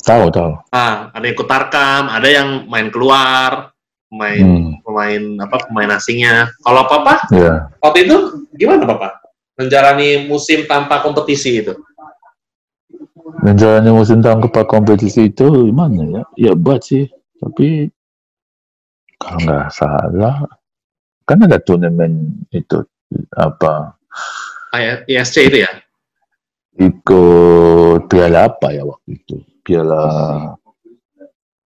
tahu 0.00 0.32
tahu 0.32 0.56
Ah, 0.72 1.12
ada 1.12 1.28
yang 1.28 1.34
ikut 1.36 1.44
tarkam, 1.44 2.08
ada 2.08 2.24
yang 2.24 2.64
main 2.72 2.88
keluar, 2.88 3.68
main 4.08 4.40
hmm, 4.40 4.80
pemain 4.80 5.22
apa 5.44 5.68
pemain 5.68 5.90
asingnya. 6.00 6.48
Kalau 6.64 6.88
Papa 6.88 7.20
ya 7.28 7.68
waktu 7.82 8.08
itu 8.08 8.16
gimana 8.56 8.88
Papa? 8.88 9.20
Menjalani 9.60 10.24
musim 10.24 10.64
tanpa 10.64 11.04
kompetisi 11.04 11.60
itu. 11.60 11.76
Menjalani 13.40 13.90
musim 13.90 14.20
tanpa 14.20 14.64
kompetisi 14.64 15.28
itu 15.28 15.68
gimana 15.68 16.04
ya 16.04 16.22
ya 16.36 16.52
buat 16.52 16.84
sih 16.84 17.08
tapi 17.40 17.88
kalau 19.16 19.40
nggak 19.44 19.68
salah 19.72 20.36
kan 21.24 21.44
ada 21.44 21.60
turnamen 21.60 22.36
itu 22.50 22.84
apa 23.34 23.96
Ah, 24.70 25.02
ISC 25.02 25.50
itu 25.50 25.66
ya? 25.66 25.70
ikut 26.78 28.06
piala 28.06 28.46
apa 28.46 28.70
ya 28.70 28.86
waktu 28.86 29.18
itu 29.18 29.36
piala 29.66 30.04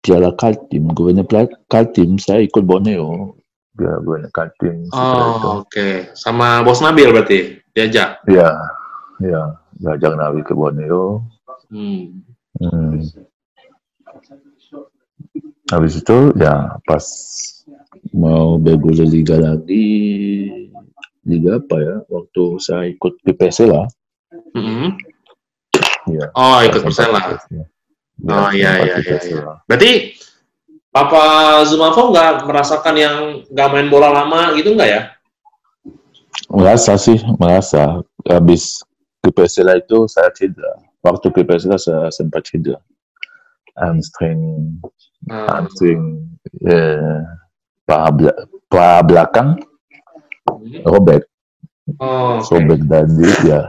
piala 0.00 0.32
Kaltim 0.32 0.88
gubernur 0.90 1.28
Pla- 1.28 1.52
Kaltim 1.68 2.16
saya 2.16 2.40
ikut 2.40 2.64
Borneo 2.64 3.36
piala 3.76 3.98
gubernur 4.00 4.32
Kaltim. 4.32 4.88
Oh, 4.94 5.60
oke. 5.62 6.14
Sama 6.14 6.62
Bos 6.62 6.78
Nabil 6.80 7.10
berarti 7.12 7.60
diajak. 7.74 8.22
ya 8.24 8.48
ya 9.20 9.42
diajak 9.76 10.14
Nabi 10.16 10.40
ke 10.40 10.56
Borneo 10.56 11.20
Hmm. 11.72 12.22
hmm. 12.60 12.94
habis 15.72 15.92
itu 15.98 16.16
ya 16.36 16.76
pas 16.84 17.04
mau 18.12 18.60
bergulir 18.60 19.08
liga 19.08 19.36
lagi 19.40 19.88
liga 21.24 21.56
apa 21.58 21.76
ya 21.80 21.96
waktu 22.12 22.42
saya 22.60 22.92
ikut 22.92 23.16
PPC 23.24 23.64
lah 23.68 23.88
Mm-mm. 24.54 24.94
ya 26.12 26.28
Oh, 26.36 26.60
ikut 26.62 26.84
Persela. 26.84 27.40
Ya, 27.50 27.64
Oh, 28.30 28.46
iya, 28.54 28.78
iya, 28.86 28.96
iya, 29.02 29.18
iya. 29.26 29.58
Berarti 29.66 30.14
Papa 30.94 31.58
Zumafo 31.66 32.14
nggak 32.14 32.46
merasakan 32.46 32.94
yang 32.94 33.16
nggak 33.50 33.68
main 33.74 33.88
bola 33.90 34.14
lama 34.14 34.54
gitu 34.54 34.78
nggak 34.78 34.90
ya? 34.90 35.02
merasa 36.54 36.94
sih 36.94 37.18
merasa 37.40 38.04
habis 38.28 38.84
ke 39.18 39.30
Persela 39.34 39.74
itu 39.80 40.06
saya 40.06 40.30
cedera 40.30 40.76
waktu 41.04 41.28
ke 41.30 41.44
saya 41.76 42.08
sempat 42.08 42.48
cedera 42.48 42.80
hamstring 43.76 44.80
Ah, 45.32 45.56
hamstring 45.60 46.20
eh, 46.68 47.20
paha, 47.88 48.08
bela- 48.12 48.40
paha 48.68 49.00
belakang 49.00 49.56
hmm. 50.44 50.84
robek. 50.84 51.24
Oh, 52.00 52.40
oke. 52.40 52.48
sobek 52.48 52.80
tadi 52.88 53.28
ya 53.44 53.60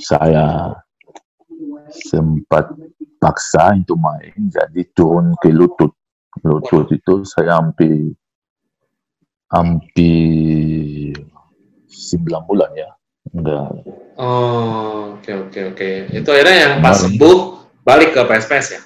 saya 0.00 0.72
sempat 1.92 2.72
paksa 3.20 3.76
untuk 3.76 4.00
main 4.00 4.36
jadi 4.52 4.82
turun 4.92 5.36
ke 5.40 5.52
lutut. 5.52 5.92
Lutut 6.44 6.88
itu 6.92 7.24
saya 7.28 7.60
hampir 7.60 8.16
hampir 9.52 11.12
9 11.88 12.48
bulan 12.48 12.72
ya 12.72 12.88
enggak 13.32 13.68
Oh, 14.14 15.16
oke 15.16 15.32
oke 15.48 15.60
oke. 15.72 15.88
Itu 16.12 16.28
akhirnya 16.28 16.56
yang 16.58 16.74
pas 16.78 17.00
sembuh 17.00 17.36
balik 17.80 18.12
ke 18.12 18.22
PSPS 18.22 18.66
ya? 18.70 18.80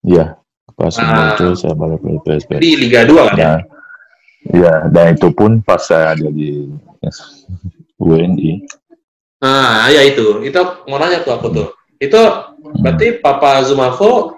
ya 0.00 0.24
pas 0.72 0.94
Ah. 0.96 1.34
itu 1.34 1.58
saya 1.58 1.74
balik 1.74 1.98
ke 1.98 2.08
PSP 2.22 2.50
Di 2.56 2.78
Liga 2.78 3.02
2 3.02 3.18
kan 3.24 3.34
ya? 3.34 3.34
dan 3.34 3.58
ya 4.54 4.74
dan 4.88 5.06
itu 5.12 5.28
pun 5.30 5.58
pas 5.58 5.82
saya 5.82 6.14
jadi 6.14 6.70
WNI 7.98 8.62
Nah, 9.38 9.86
ya 9.86 10.02
itu. 10.02 10.42
Itu 10.42 10.58
mau 10.86 10.98
nanya 10.98 11.22
tuh 11.22 11.30
aku 11.32 11.46
tuh. 11.50 11.68
Itu 11.96 12.18
berarti 12.76 13.18
Papa 13.18 13.62
Zumafo 13.62 14.34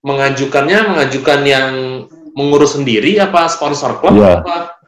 mengajukannya 0.00 0.94
mengajukan 0.94 1.40
yang 1.42 1.68
mengurus 2.34 2.74
sendiri 2.74 3.18
apa 3.18 3.46
sponsor 3.46 3.98
klub 3.98 4.14
Iya. 4.14 4.42
apa? 4.42 4.78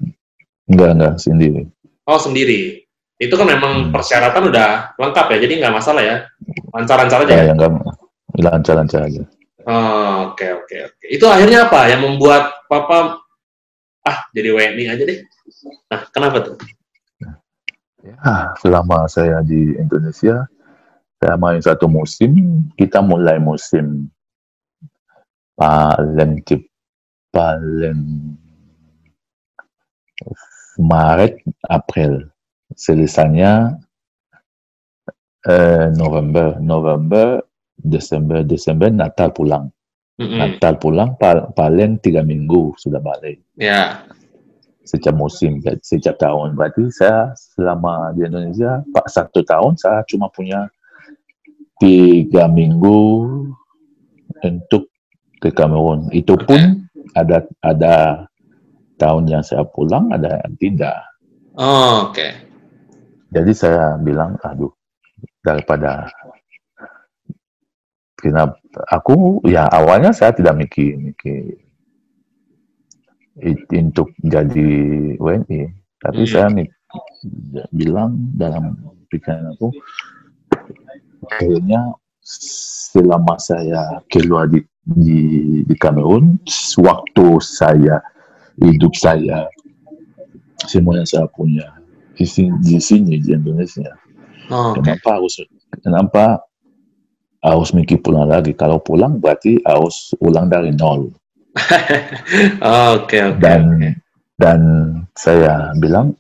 enggak 0.67 0.91
enggak 0.93 1.15
sendiri 1.19 1.63
Oh, 2.03 2.19
sendiri. 2.19 2.86
Itu 3.17 3.35
kan 3.37 3.49
memang 3.49 3.73
Hmm. 3.89 3.93
persyaratan 3.97 4.53
udah 4.53 4.93
lengkap 5.01 5.27
ya, 5.33 5.39
jadi 5.41 5.53
nggak 5.65 5.75
masalah 5.75 6.03
ya. 6.05 6.17
Lancar-lancar 6.73 7.25
aja 7.25 7.33
ya 7.33 7.45
ya? 7.49 7.53
enggak 7.57 7.73
lancar-lancar 8.37 9.01
aja 9.09 9.23
Oh, 9.67 10.31
oke 10.31 10.47
oke 10.63 10.77
oke. 10.79 11.05
Itu 11.11 11.27
akhirnya 11.27 11.67
apa 11.67 11.91
yang 11.91 12.07
membuat 12.07 12.63
Papa 12.71 13.19
ah 14.07 14.19
jadi 14.31 14.55
WNI 14.55 14.95
aja 14.95 15.03
deh. 15.03 15.19
Nah, 15.91 16.07
kenapa 16.15 16.39
tuh? 16.39 16.55
Ya, 18.07 18.55
selama 18.63 19.11
saya 19.11 19.43
di 19.43 19.75
Indonesia, 19.75 20.47
saya 21.19 21.35
main 21.35 21.59
satu 21.59 21.91
musim, 21.91 22.63
kita 22.79 23.03
mulai 23.03 23.43
musim 23.43 24.07
paling 25.59 26.39
paling 27.35 27.99
Maret, 30.79 31.43
April. 31.67 32.31
Selesainya 32.75 33.79
eh, 35.47 35.87
November, 35.95 36.59
November, 36.59 37.45
Desember, 37.77 38.43
Desember 38.43 38.91
Natal 38.91 39.31
pulang. 39.31 39.71
Mm-mm. 40.17 40.41
Natal 40.41 40.81
pulang 40.81 41.15
pa- 41.21 41.53
paling 41.53 42.01
tiga 42.01 42.25
minggu 42.25 42.73
sudah 42.81 42.99
balik. 42.99 43.45
Ya. 43.55 44.09
Setiap 44.87 45.19
musim, 45.19 45.61
setiap 45.83 46.17
tahun. 46.17 46.55
Berarti 46.57 46.89
saya 46.95 47.35
selama 47.37 48.15
di 48.15 48.25
Indonesia, 48.25 48.81
pak 48.95 49.07
satu 49.11 49.43
tahun 49.43 49.75
saya 49.77 50.07
cuma 50.07 50.31
punya 50.31 50.71
tiga 51.83 52.47
minggu 52.49 53.03
untuk 54.47 54.89
ke 55.43 55.51
Kamerun. 55.53 56.09
Itu 56.15 56.39
pun 56.39 56.87
ada 57.13 57.45
ada 57.61 58.25
tahun 58.97 59.29
yang 59.29 59.43
saya 59.45 59.67
pulang, 59.67 60.09
ada 60.15 60.41
yang 60.47 60.55
tidak. 60.57 60.97
Oh, 61.59 62.09
Oke. 62.09 62.46
Jadi 63.31 63.53
saya 63.53 63.99
bilang, 63.99 64.39
aduh, 64.41 64.71
daripada 65.43 66.07
kenapa 68.17 68.57
aku 68.89 69.45
ya 69.45 69.69
awalnya 69.69 70.11
saya 70.11 70.33
tidak 70.33 70.57
mikir 70.57 70.97
mikir 70.97 71.59
it- 73.39 73.69
untuk 73.77 74.11
jadi 74.25 74.71
WNI, 75.21 75.71
tapi 76.01 76.23
Hmm. 76.25 76.31
saya 76.33 76.49
mik- 76.49 76.75
bilang 77.71 78.17
dalam 78.35 78.79
pikiran 79.13 79.53
aku 79.53 79.69
kayaknya 81.37 81.93
selama 82.27 83.37
saya 83.39 84.01
keluar 84.09 84.49
di 84.49 84.63
di, 84.87 85.21
di 85.67 85.75
Kamerun, 85.75 86.39
waktu 86.79 87.27
saya 87.43 87.99
hidup 88.63 88.95
saya 88.95 89.51
semuanya 90.63 91.03
saya 91.03 91.27
punya 91.27 91.67
di 92.17 92.25
sini 92.25 92.57
di, 92.65 92.81
sini, 92.81 93.21
di 93.21 93.31
Indonesia. 93.37 93.93
Oh, 94.49 94.73
Oke. 94.73 94.81
Kenapa 94.81 95.21
harus 95.21 95.35
kenapa 95.85 96.25
harus 97.45 97.71
mikir 97.77 98.01
pulang 98.01 98.33
lagi? 98.33 98.57
Kalau 98.57 98.81
pulang 98.81 99.21
berarti 99.21 99.61
harus 99.69 100.17
ulang 100.25 100.49
dari 100.49 100.73
nol. 100.73 101.13
Oke, 102.97 103.17
oke. 103.25 103.41
Dan 103.41 103.81
dan 104.37 104.61
saya 105.17 105.73
bilang 105.81 106.13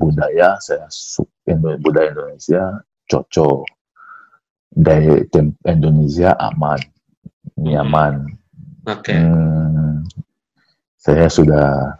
budaya 0.00 0.56
saya 0.60 0.88
su- 0.88 1.28
Indo- 1.44 1.76
budaya 1.80 2.12
Indonesia 2.12 2.80
cocok. 3.08 3.68
Dari 4.72 5.20
Indonesia 5.68 6.32
aman, 6.40 6.80
nyaman. 7.60 8.24
Oke. 8.88 9.12
Hmm, 9.12 10.00
saya 10.96 11.28
sudah 11.28 11.92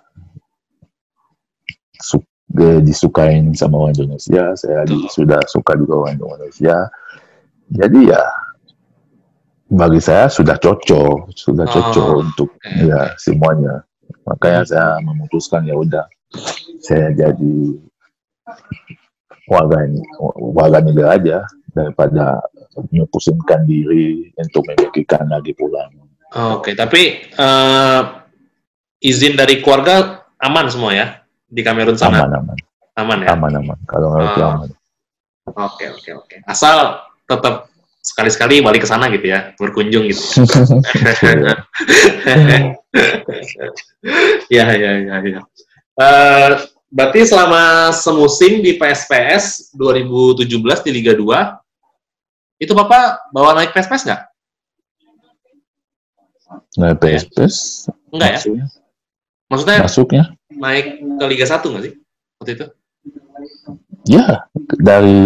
su- 2.00 2.16
eh, 2.24 2.31
disukain 2.84 3.56
sama 3.56 3.88
orang 3.88 3.96
Indonesia, 3.96 4.52
saya 4.52 4.84
sudah 5.08 5.40
suka 5.48 5.72
juga 5.80 6.04
orang 6.04 6.20
Indonesia. 6.20 6.88
Jadi 7.72 8.12
ya 8.12 8.24
bagi 9.72 10.00
saya 10.04 10.28
sudah 10.28 10.60
cocok, 10.60 11.32
sudah 11.32 11.64
cocok 11.64 12.08
Oh, 12.12 12.20
untuk 12.20 12.52
oke, 12.52 12.84
ya 12.84 13.16
semuanya. 13.16 13.80
Makanya 14.28 14.62
saya 14.68 14.88
memutuskan 15.00 15.64
ya 15.64 15.72
udah 15.72 16.04
saya 16.84 17.08
jadi 17.16 17.56
warga 19.48 19.88
warga 20.36 20.78
negara 20.84 21.16
aja 21.16 21.38
daripada 21.72 22.44
memposisikan 22.92 23.64
diri 23.64 24.28
untuk 24.36 24.68
memikirkan 24.68 25.24
lagi 25.32 25.56
pulang. 25.56 25.88
Oke, 26.32 26.76
tapi 26.76 27.24
eh, 27.32 28.00
izin 29.00 29.40
dari 29.40 29.64
keluarga 29.64 30.28
aman 30.36 30.68
semua 30.68 30.92
ya 30.92 31.21
di 31.52 31.60
Kamerun 31.60 32.00
sana? 32.00 32.24
Aman 32.24 32.32
aman 32.40 32.56
Aman 32.96 33.18
ya? 33.24 33.36
aman 33.36 33.52
aman. 33.60 33.78
Kalau 33.84 34.08
nggak 34.16 34.36
Ah. 34.40 34.56
aman. 34.56 34.68
Oke, 35.52 35.84
oke, 35.92 36.10
oke. 36.16 36.36
Asal 36.48 37.02
tetap 37.28 37.68
sekali-sekali 38.02 38.58
balik 38.64 38.82
ke 38.82 38.88
sana 38.88 39.06
gitu 39.12 39.30
ya, 39.30 39.54
berkunjung 39.60 40.10
gitu. 40.10 40.22
ya, 44.50 44.66
ya, 44.74 44.90
ya, 44.98 45.16
ya. 45.22 45.40
Eh, 45.92 46.48
berarti 46.90 47.20
selama 47.24 47.94
semusim 47.94 48.58
di 48.60 48.74
PSPS 48.74 49.70
2017 49.74 50.82
di 50.82 50.90
Liga 50.90 51.12
2, 51.14 51.56
itu 52.58 52.72
Bapak 52.74 53.30
bawa 53.30 53.54
naik 53.54 53.70
PSPS 53.72 54.02
nggak? 54.06 54.22
Nah, 56.78 56.92
PSPS 56.96 57.86
Enggak 58.12 58.28
ya? 58.28 58.36
maksudnya, 58.38 58.66
Maksudnya 59.48 59.78
masuknya 59.84 60.22
naik 60.62 60.86
ke 61.18 61.24
Liga 61.26 61.46
1 61.50 61.66
nggak 61.66 61.84
sih? 61.90 61.94
Waktu 62.38 62.52
itu? 62.54 62.66
ya 64.02 64.46
dari 64.82 65.22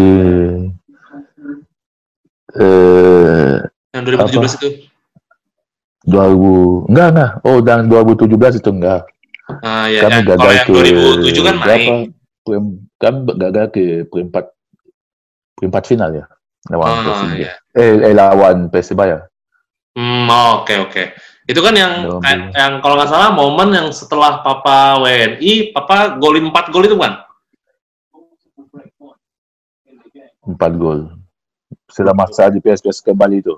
eh 2.57 3.57
Yang 3.92 4.03
2017 4.33 4.57
itu? 4.61 4.68
2000 6.07 6.87
enggak 6.92 7.09
enggak 7.12 7.31
oh 7.44 7.59
dan 7.64 7.88
2017 7.90 8.61
itu 8.62 8.70
enggak 8.72 9.03
Ah, 9.62 9.87
ya, 9.87 10.03
kami 10.03 10.27
ya. 10.27 10.35
gagal 10.35 10.42
Kalau 10.42 10.59
yang 10.59 10.66
ke 10.66 10.72
2007 10.75 11.46
kan 11.46 11.55
berapa? 11.62 11.79
naik. 11.79 12.11
Perem- 12.46 12.79
kami 12.99 13.18
gagal 13.38 13.66
ke 13.75 13.85
perempat 14.11 14.44
perempat 15.55 15.83
final 15.87 16.11
ya 16.14 16.25
lawan 16.66 16.90
Ah, 17.07 17.31
ya. 17.38 17.53
eh, 17.79 18.11
eh 18.11 18.14
lawan 18.14 18.57
Persibaya 18.70 19.22
Hmm, 19.96 20.29
oh, 20.29 20.61
oke 20.61 20.75
oke. 20.90 21.03
Itu 21.46 21.62
kan 21.62 21.72
yang 21.72 22.20
yang 22.52 22.78
kalau 22.78 22.94
nggak 22.94 23.06
salah 23.06 23.30
momen 23.30 23.70
yang 23.70 23.88
setelah 23.90 24.42
Papa 24.42 24.98
WNI, 24.98 25.70
Papa 25.70 26.14
golin 26.16 26.46
4 26.46 26.68
gol 26.68 26.85
itu 26.85 26.96
kan? 26.96 27.22
empat 30.46 30.74
gol 30.74 31.11
selama 31.90 32.24
saya 32.30 32.48
di 32.48 32.59
PSPS 32.59 33.02
kembali 33.02 33.42
itu 33.42 33.54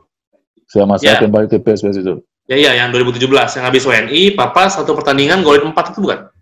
selama 0.64 0.96
saya 0.96 1.14
Ya. 1.14 1.20
kembali 1.20 1.46
ke 1.46 1.56
PSPS 1.58 1.98
itu 1.98 2.14
Ya 2.48 2.56
iya, 2.56 2.70
yang 2.80 2.88
2017 2.88 3.28
yang 3.28 3.62
habis 3.62 3.84
WNI, 3.84 4.32
Papa 4.32 4.72
satu 4.72 4.96
pertandingan 4.96 5.44
golin 5.44 5.68
4 5.68 5.92
itu 5.92 6.00
bukan? 6.00 6.32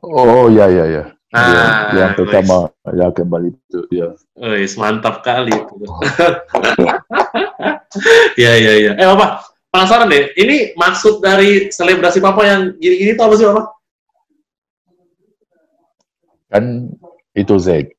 oh 0.00 0.46
ya 0.48 0.66
ya 0.66 0.84
ya 0.86 1.04
Ah, 1.28 1.44
yang, 1.92 1.92
yang 1.92 2.10
pertama 2.14 2.70
yang 2.88 3.10
kembali 3.10 3.50
itu 3.50 3.78
ya 3.90 4.14
Wis, 4.38 4.78
mantap 4.78 5.18
kali 5.20 5.50
itu. 5.50 5.74
ya 8.38 8.52
ya 8.54 8.72
ya. 8.78 8.92
Eh 8.94 9.06
Papa, 9.08 9.42
penasaran 9.78 10.10
deh. 10.10 10.34
Ini 10.34 10.74
maksud 10.74 11.22
dari 11.22 11.70
selebrasi 11.70 12.18
Papa 12.18 12.42
yang 12.42 12.74
gini-gini 12.82 13.14
itu 13.14 13.22
apa 13.22 13.34
sih 13.38 13.46
Papa? 13.46 13.62
kan 16.48 16.64
itu 17.36 17.54
Z 17.60 17.92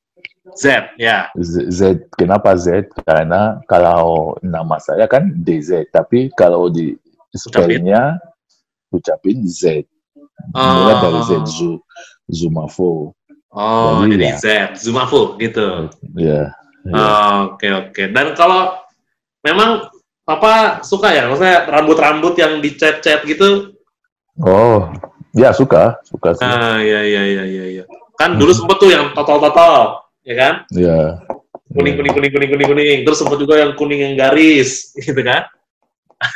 Z, 0.57 0.97
ya. 0.97 1.29
Z, 1.37 1.69
Z. 1.69 1.81
Kenapa 2.17 2.57
Z? 2.57 2.89
Karena 3.05 3.61
kalau 3.69 4.33
nama 4.41 4.81
saya 4.81 5.05
kan 5.05 5.29
DZ, 5.45 5.93
tapi 5.93 6.33
kalau 6.33 6.67
di 6.67 6.97
spellingnya 7.31 8.17
ucapin 8.89 9.45
Z. 9.45 9.85
Mulai 10.57 10.95
dari 11.05 11.21
Z, 11.29 11.31
Zu, 11.45 11.77
Zumafo. 12.25 13.13
Oh, 13.49 14.05
Jadi 14.05 14.17
jadi 14.17 14.25
ya. 14.25 14.37
Z, 14.37 14.45
Zumafu 14.81 15.37
gitu. 15.41 15.89
Ya, 16.17 16.53
ya. 16.85 16.97
Oh, 16.97 17.53
Oke 17.53 17.69
oke. 17.69 18.03
Dan 18.13 18.33
kalau 18.37 18.77
memang 19.41 19.88
Papa 20.29 20.85
suka 20.85 21.09
ya, 21.09 21.25
maksudnya 21.25 21.65
rambut-rambut 21.65 22.37
yang 22.37 22.61
dicat-cat 22.61 23.25
gitu? 23.25 23.73
Oh, 24.37 24.85
ya 25.33 25.49
suka, 25.49 25.97
suka 26.05 26.37
sih. 26.37 26.45
Ah, 26.45 26.77
ya 26.77 27.01
ya 27.01 27.23
ya 27.25 27.43
ya 27.49 27.65
ya. 27.81 27.83
Kan 28.13 28.37
dulu 28.37 28.53
sempet 28.53 28.77
tuh 28.77 28.93
yang 28.93 29.09
totol-totol, 29.17 30.05
ya 30.21 30.35
kan? 30.37 30.53
Ya. 30.69 31.17
Kuning 31.73 31.97
kuning 31.97 32.13
kuning 32.13 32.29
kuning 32.29 32.49
kuning 32.53 32.67
kuning. 32.69 32.99
Terus 33.09 33.17
sempet 33.25 33.41
juga 33.41 33.57
yang 33.57 33.73
kuning 33.73 34.05
yang 34.05 34.13
garis, 34.21 34.93
gitu 35.01 35.17
kan? 35.25 35.49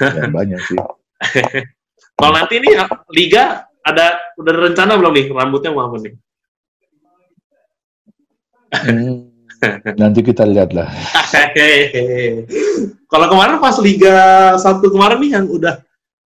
Ya, 0.02 0.26
banyak 0.26 0.58
sih. 0.66 0.80
Kalau 2.18 2.34
nanti 2.34 2.66
nih 2.66 2.74
liga 3.14 3.70
ada 3.86 4.18
udah 4.42 4.74
rencana 4.74 4.98
belum 4.98 5.14
nih 5.14 5.26
rambutnya 5.30 5.70
mau 5.70 5.86
apa 5.86 6.02
nih? 6.02 6.14
Hmm, 8.74 9.33
nanti 9.98 10.20
kita 10.24 10.44
lihat 10.48 10.74
lah. 10.76 10.90
Kalau 13.12 13.28
kemarin 13.30 13.62
pas 13.62 13.78
Liga 13.80 14.18
satu 14.58 14.90
kemarin 14.90 15.18
nih 15.22 15.32
yang 15.38 15.46
udah 15.48 15.80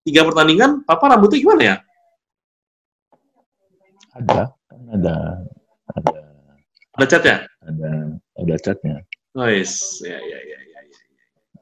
tiga 0.08 0.24
pertandingan, 0.24 0.88
Papa 0.88 1.12
rambutnya 1.12 1.40
gimana 1.44 1.62
ya? 1.64 1.76
Ada, 4.18 4.50
ada, 4.96 5.16
ada, 5.94 6.14
Ada 6.98 7.06
cat 7.06 7.24
ya? 7.28 7.38
ada, 7.68 7.92
ada 8.40 8.56
catnya. 8.58 8.96
Nice. 9.36 10.02
Ya, 10.02 10.18
ya, 10.18 10.40
ya, 10.42 10.60
ya, 10.64 10.80
ya. 10.88 11.02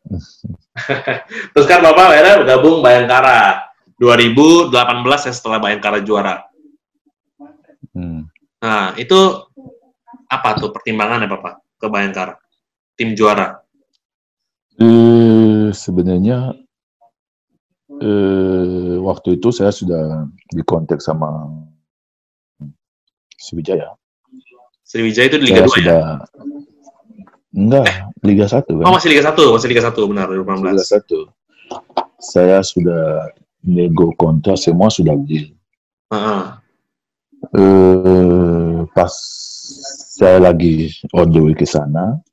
Terus 1.51 1.65
kan 1.67 1.81
Bapak 1.81 2.13
akhirnya 2.13 2.35
bergabung 2.45 2.79
Bayangkara 2.79 3.65
2018 3.99 4.71
ya 5.27 5.33
setelah 5.33 5.57
Bayangkara 5.59 5.99
juara. 6.05 6.45
Hmm. 7.91 8.29
Nah, 8.61 8.95
itu 8.95 9.19
apa 10.29 10.49
tuh 10.61 10.71
pertimbangannya 10.71 11.27
Bapak 11.27 11.64
ke 11.79 11.87
Bayangkara? 11.87 12.39
Tim 12.95 13.15
juara. 13.15 13.59
Eh, 14.79 15.71
sebenarnya 15.71 16.51
eh, 17.99 18.95
waktu 18.99 19.39
itu 19.39 19.51
saya 19.55 19.71
sudah 19.71 20.27
dikontak 20.51 20.99
sama 20.99 21.47
Sriwijaya. 23.39 23.95
Sriwijaya 24.83 25.27
itu 25.31 25.37
di 25.39 25.45
Liga 25.51 25.63
2 25.63 25.69
saya 25.69 25.69
ya? 25.69 25.75
sudah 25.75 26.03
enggak 27.55 27.87
Liga 28.23 28.45
1 28.51 28.67
kan. 28.67 28.85
Oh, 28.87 28.93
masih 28.95 29.09
Liga 29.11 29.23
1, 29.31 29.55
masih 29.55 29.69
Liga 29.71 29.83
1 29.87 30.11
benar 30.11 30.25
2018. 30.27 30.75
Liga 30.75 30.87
1. 30.87 31.31
saya 32.21 32.63
sudah 32.63 33.29
nego 33.65 34.13
kontrak 34.17 34.57
semua 34.57 34.89
sudah 34.89 35.13
deal. 35.25 35.51
Heeh. 36.13 36.43
Eh, 37.53 38.79
pas 38.93 39.13
saya 40.15 40.39
lagi 40.39 40.87
on 41.11 41.27
the 41.27 41.43
way 41.43 41.51
ke 41.51 41.67
sana, 41.67 42.23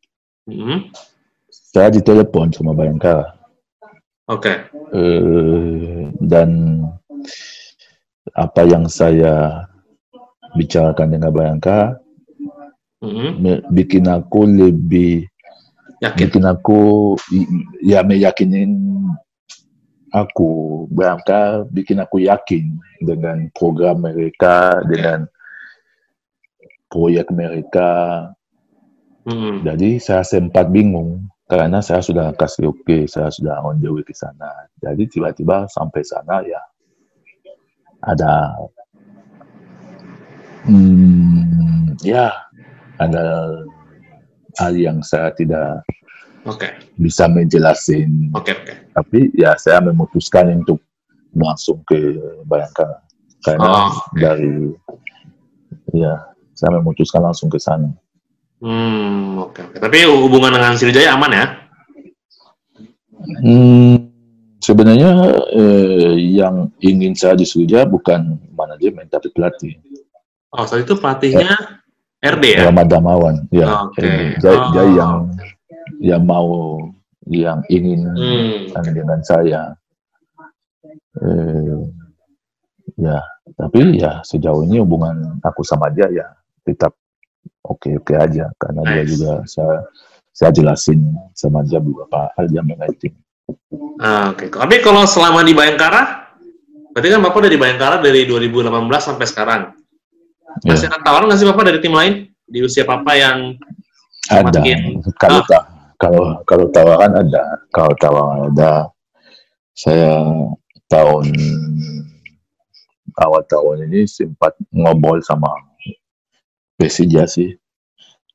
Mhm. 0.47 0.95
saya 1.51 1.91
ditelepon 1.91 2.55
sama 2.55 2.79
Bayangkara. 2.79 3.35
Oke. 4.31 4.71
Eh, 4.95 6.15
dan 6.23 6.79
apa 8.39 8.63
yang 8.63 8.87
saya 8.87 9.67
bicarakan 10.55 11.11
dengan 11.11 11.35
Bayangkara 11.35 11.99
Mhm. 13.03 13.29
me- 13.43 13.65
bikin 13.75 14.07
aku 14.07 14.47
lebih 14.47 15.27
Yakin. 15.99 16.19
bikin 16.23 16.45
aku 16.47 16.81
ya 17.83 18.07
meyakinin 18.07 18.79
aku 20.15 20.87
Bayangkara 20.95 21.67
bikin 21.67 21.99
aku 21.99 22.23
yakin 22.23 22.79
dengan 23.03 23.51
program 23.59 24.07
mereka 24.07 24.79
dengan 24.87 25.27
proyek 26.93 27.33
mereka 27.33 27.91
Mhm. 29.25 29.65
jadi 29.65 29.91
saya 30.03 30.27
sempat 30.27 30.69
bingung 30.69 31.25
karena 31.47 31.79
saya 31.79 32.03
sudah 32.03 32.35
kasih 32.35 32.75
oke 32.75 33.07
saya 33.07 33.31
sudah 33.31 33.63
on 33.63 33.79
the 33.79 33.89
way 33.89 34.03
ke 34.03 34.13
sana 34.13 34.51
jadi 34.83 35.05
tiba-tiba 35.09 35.65
sampai 35.71 36.03
sana 36.03 36.43
ya 36.43 36.59
ada 38.03 38.51
hmm, 40.67 41.95
ya 42.03 42.35
ada 42.99 43.23
hal 44.59 44.75
yang 44.75 45.01
saya 45.07 45.31
tidak 45.33 45.87
Oke. 46.43 46.67
bisa 46.99 47.31
menjelasin 47.31 48.35
Oke, 48.35 48.51
oke. 48.59 48.75
tapi 48.91 49.31
ya 49.39 49.55
saya 49.55 49.79
memutuskan 49.79 50.51
untuk 50.59 50.83
langsung 51.31 51.79
ke 51.87 52.19
Bayangkara 52.51 52.99
karena 53.47 53.71
Oh, 53.71 53.95
oke. 53.95 54.19
dari 54.19 54.55
ya 55.95 56.32
saya 56.53 56.79
memutuskan 56.79 57.23
langsung 57.23 57.49
ke 57.49 57.59
sana 57.59 57.89
Hmm, 58.63 59.43
oke, 59.43 59.59
oke. 59.59 59.77
Tapi 59.83 60.07
hubungan 60.07 60.55
dengan 60.55 60.79
Sriwijaya 60.79 61.19
aman 61.19 61.35
ya? 61.35 61.47
Hmm, 63.43 64.07
sebenarnya 64.63 65.11
eh, 65.51 66.15
yang 66.39 66.71
ingin 66.79 67.11
saya 67.19 67.35
di 67.35 67.43
Sriwijaya 67.43 67.91
bukan 67.91 68.39
manajemen 68.55 69.11
tapi 69.11 69.35
pelatih 69.35 69.79
Oh, 70.55 70.63
saat 70.63 70.87
itu 70.87 70.95
pelatihnya 70.95 71.59
RD 72.23 72.45
ya? 72.55 72.71
Rahmat 72.71 72.87
Damawan 72.87 73.51
ya 73.51 73.89
Oke. 73.91 74.05
eh, 74.05 74.39
dia, 74.39 74.53
dia 74.71 74.85
Oh. 74.87 74.89
yang 74.95 75.13
yang 75.99 76.23
mau 76.23 76.79
yang 77.27 77.67
ingin 77.67 78.07
Hmm, 78.15 78.95
dengan 78.95 79.19
saya 79.27 79.75
eh, 81.19 81.79
ya 82.95 83.19
tapi 83.59 83.99
ya 83.99 84.23
sejauh 84.23 84.63
ini 84.67 84.79
hubungan 84.79 85.39
aku 85.43 85.67
sama 85.67 85.91
dia 85.91 86.07
ya 86.11 86.27
tetap 86.63 86.95
oke 87.63 87.99
oke 87.99 88.15
aja 88.15 88.51
karena 88.57 88.81
dia 88.87 89.05
juga 89.05 89.33
saya 89.45 89.83
saya 90.33 90.51
jelasin 90.51 91.03
sama 91.33 91.61
dia 91.63 91.79
beberapa 91.79 92.31
hal 92.35 92.47
yang 92.51 92.67
tim 92.97 93.13
Ah, 93.99 94.31
Oke. 94.33 94.49
Tapi 94.49 94.81
kalau 94.81 95.03
selama 95.05 95.43
di 95.43 95.53
Bayangkara, 95.53 96.31
berarti 96.95 97.09
kan 97.11 97.21
Bapak 97.21 97.43
udah 97.43 97.53
di 97.53 97.59
Bayangkara 97.61 97.97
dari 97.99 98.23
2018 98.25 98.71
sampai 99.03 99.27
sekarang. 99.29 99.63
Ya. 100.63 100.73
Masih 100.73 100.87
ada 100.89 101.03
tawaran 101.03 101.27
nggak 101.29 101.39
sih 101.43 101.49
Bapak 101.51 101.65
dari 101.67 101.79
tim 101.83 101.93
lain 101.93 102.15
di 102.47 102.59
usia 102.63 102.87
Papa 102.87 103.13
yang 103.19 103.59
ada 104.31 104.63
kalau 105.19 105.43
Ah. 105.43 105.47
ta- 105.47 105.67
kalau 105.99 106.25
kalau 106.47 106.67
tawaran 106.71 107.13
ada 107.15 107.43
kalau 107.71 107.93
tawaran 107.99 108.51
ada 108.55 108.91
saya 109.75 110.19
tahun 110.87 111.31
awal 113.17 113.43
tahun 113.47 113.87
ini 113.91 114.05
sempat 114.05 114.55
ngobrol 114.73 115.23
sama 115.23 115.49
Persija 116.79 117.25
sih. 117.29 117.55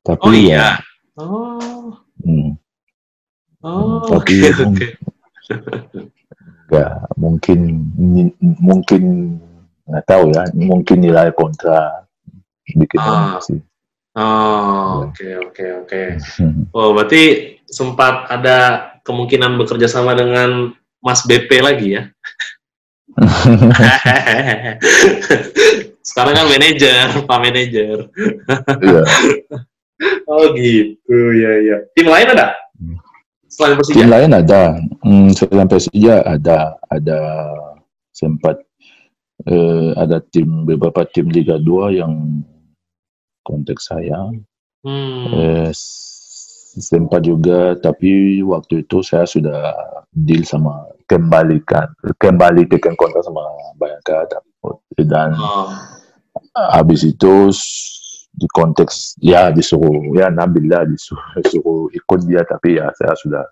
Tapi 0.06 0.24
Oh 0.24 0.32
ya 0.32 0.40
iya. 0.40 0.68
Oh, 1.18 1.92
hmm, 2.24 2.54
oh, 3.66 4.06
oke 4.06 4.22
Tapi 4.22 4.34
yang- 4.46 4.78
ya 6.70 6.88
mungkin 7.18 7.60
mungkin 8.62 9.04
nggak 9.88 10.06
tahu 10.06 10.30
ya. 10.32 10.44
Mungkin 10.54 10.98
nilai 11.02 11.34
kontra 11.34 12.06
bikin 12.70 13.00
Ah. 13.02 13.40
sih. 13.42 13.60
Oh, 14.18 15.06
oke 15.10 15.28
oke 15.50 15.66
oke. 15.86 16.02
Oh, 16.74 16.94
berarti 16.94 17.22
sempat 17.70 18.30
ada 18.30 18.90
kemungkinan 19.06 19.58
bekerja 19.58 19.86
sama 19.90 20.14
dengan 20.18 20.74
Mas 21.02 21.22
BP 21.26 21.50
lagi 21.62 21.98
ya? 21.98 22.04
Sekarang 26.08 26.34
kan 26.40 26.48
manajer, 26.48 27.04
Pak 27.30 27.40
manajer. 27.44 27.98
Iya. 28.80 29.04
Oh 30.30 30.54
gitu, 30.54 31.18
ya 31.34 31.52
ya. 31.66 31.78
Tim 31.98 32.06
lain 32.06 32.30
ada? 32.30 32.54
Selain 33.50 33.82
Tim 33.82 34.06
Persija? 34.06 34.06
lain 34.06 34.30
ada, 34.30 34.78
hmm, 35.02 35.34
selain 35.34 35.66
Persija 35.66 36.22
ada, 36.22 36.78
ada 36.94 37.20
sempat 38.14 38.62
eh, 39.50 39.98
ada 39.98 40.22
tim 40.30 40.70
beberapa 40.70 41.02
tim 41.10 41.34
Liga 41.34 41.58
2 41.58 41.98
yang 41.98 42.14
kontak 43.42 43.82
saya. 43.82 44.30
Hmm. 44.86 45.34
Eh, 45.34 45.74
sempat 46.78 47.26
juga, 47.26 47.74
tapi 47.82 48.46
waktu 48.46 48.86
itu 48.86 49.02
saya 49.02 49.26
sudah 49.26 49.74
deal 50.14 50.46
sama 50.46 50.94
kembalikan 51.10 51.90
kembali 52.22 52.70
bikin 52.70 52.94
kontrak 52.94 53.26
sama 53.26 53.42
Bayangkara 53.82 54.30
dan 54.30 54.46
Oh. 55.42 55.97
Habis 56.74 57.06
itu 57.06 57.52
di 58.38 58.48
konteks 58.54 59.18
ya 59.18 59.50
disuruh 59.50 60.14
ya 60.14 60.30
Nabil 60.30 60.70
lah 60.70 60.86
disuruh, 60.86 61.26
disuruh 61.42 61.90
ikut 61.94 62.20
dia 62.30 62.42
tapi 62.46 62.78
ya 62.78 62.90
saya 62.94 63.14
sudah 63.18 63.46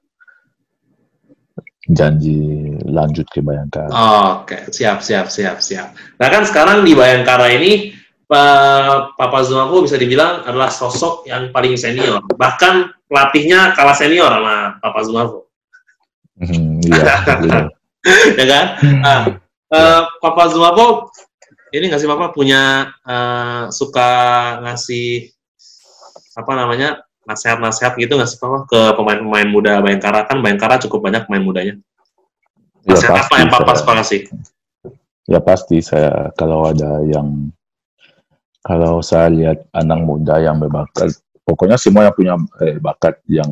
janji 1.85 2.73
lanjut 2.89 3.29
ke 3.29 3.45
Bayangkara. 3.45 3.93
Oke, 4.41 4.57
siap, 4.73 5.05
siap, 5.05 5.29
siap, 5.29 5.61
siap. 5.61 5.93
Nah 6.17 6.27
kan 6.33 6.41
sekarang 6.41 6.81
di 6.81 6.97
Bayangkara 6.97 7.53
ini, 7.53 7.93
Papa 8.25 9.45
Zumaku 9.45 9.85
bisa 9.85 10.01
dibilang 10.01 10.41
adalah 10.49 10.73
sosok 10.73 11.29
yang 11.29 11.53
paling 11.53 11.77
senior. 11.77 12.25
Bahkan 12.25 13.05
pelatihnya 13.05 13.77
kalah 13.77 13.93
senior 13.93 14.33
sama 14.33 14.81
Papa 14.81 14.99
Zumaku. 15.05 15.45
Hmm, 16.41 16.81
Iya, 16.81 17.15
benar. 17.37 17.65
ya 18.39 18.45
kan? 18.49 18.65
Nah, 18.81 19.21
eh, 19.69 20.01
Papa 20.25 20.43
Zumaku, 20.49 21.13
ini 21.75 21.91
nggak 21.91 22.01
sih 22.01 22.09
Papa 22.09 22.31
punya 22.31 22.61
eh, 23.03 23.63
suka 23.69 24.09
ngasih 24.61 25.29
apa 26.35 26.51
namanya 26.53 26.89
nasihat-nasihat 27.25 27.95
gitu 27.97 28.15
nggak 28.15 28.29
sih 28.29 28.39
Papa 28.39 28.63
ke 28.65 28.81
pemain-pemain 28.93 29.47
muda 29.47 29.81
Bayangkara? 29.81 30.25
Kan 30.25 30.39
Bayangkara 30.39 30.77
cukup 30.79 31.05
banyak 31.05 31.25
pemain 31.25 31.43
mudanya. 31.43 31.75
Ya 32.85 32.93
Nasihat 32.93 33.11
apa 33.11 33.21
pasti 33.25 33.35
yang 33.41 33.49
Papa 33.49 33.65
saya- 33.67 33.79
suka 33.81 33.93
kasih? 33.99 34.21
ya 35.25 35.39
pasti 35.41 35.77
saya 35.81 36.29
kalau 36.37 36.69
ada 36.69 37.01
yang 37.01 37.49
kalau 38.61 39.01
saya 39.01 39.25
lihat 39.29 39.65
anak 39.73 40.05
muda 40.05 40.37
yang 40.37 40.61
berbakat 40.61 41.17
pokoknya 41.41 41.81
semua 41.81 42.05
yang 42.05 42.13
punya 42.13 42.33
eh, 42.61 42.77
bakat 42.77 43.17
yang 43.25 43.49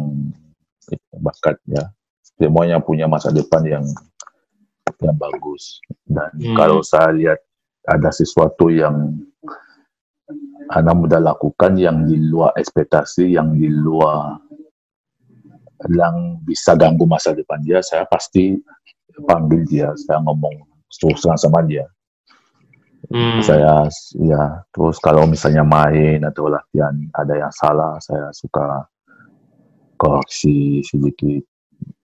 eh, 0.90 1.02
bakat 1.18 1.58
ya 1.66 1.90
semuanya 2.38 2.78
punya 2.78 3.10
masa 3.10 3.34
depan 3.34 3.66
yang 3.66 3.86
yang 5.02 5.18
bagus 5.18 5.82
dan 6.06 6.30
Hmm. 6.38 6.54
kalau 6.54 6.86
saya 6.86 7.10
lihat 7.10 7.40
ada 7.84 8.10
sesuatu 8.16 8.72
yang 8.72 9.20
anak 10.72 10.96
muda 10.96 11.20
lakukan 11.20 11.76
yang 11.76 12.08
di 12.08 12.16
luar 12.32 12.56
ekspektasi 12.56 13.36
yang 13.36 13.52
di 13.52 13.68
luar 13.68 14.40
yang 15.92 16.40
bisa 16.48 16.80
ganggu 16.80 17.04
masa 17.04 17.36
depan 17.36 17.60
dia 17.60 17.84
saya 17.84 18.08
pasti 18.08 18.56
panggil 19.28 19.68
dia 19.68 19.92
saya 20.00 20.24
ngomong 20.24 20.64
terus 20.88 21.26
sama 21.26 21.60
dia. 21.66 21.84
Hmm. 23.12 23.44
saya 23.44 23.84
ya 24.16 24.64
terus 24.72 24.96
kalau 25.04 25.28
misalnya 25.28 25.60
main 25.60 26.24
atau 26.24 26.48
latihan 26.48 26.96
ada 27.12 27.36
yang 27.36 27.52
salah 27.52 28.00
saya 28.00 28.32
suka 28.32 28.88
koreksi 30.00 30.80
sedikit. 30.88 31.44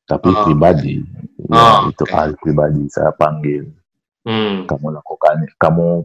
Tapi 0.10 0.26
Oh, 0.26 0.42
pribadi 0.42 1.06
ya 1.54 1.86
Oh, 1.86 1.94
itu 1.94 2.04
hal 2.10 2.34
pribadi 2.42 2.82
saya 2.90 3.14
panggil 3.14 3.70
Hmm. 4.28 4.68
kamu 4.68 5.00
lakukan 5.00 5.36
kamu 5.56 6.04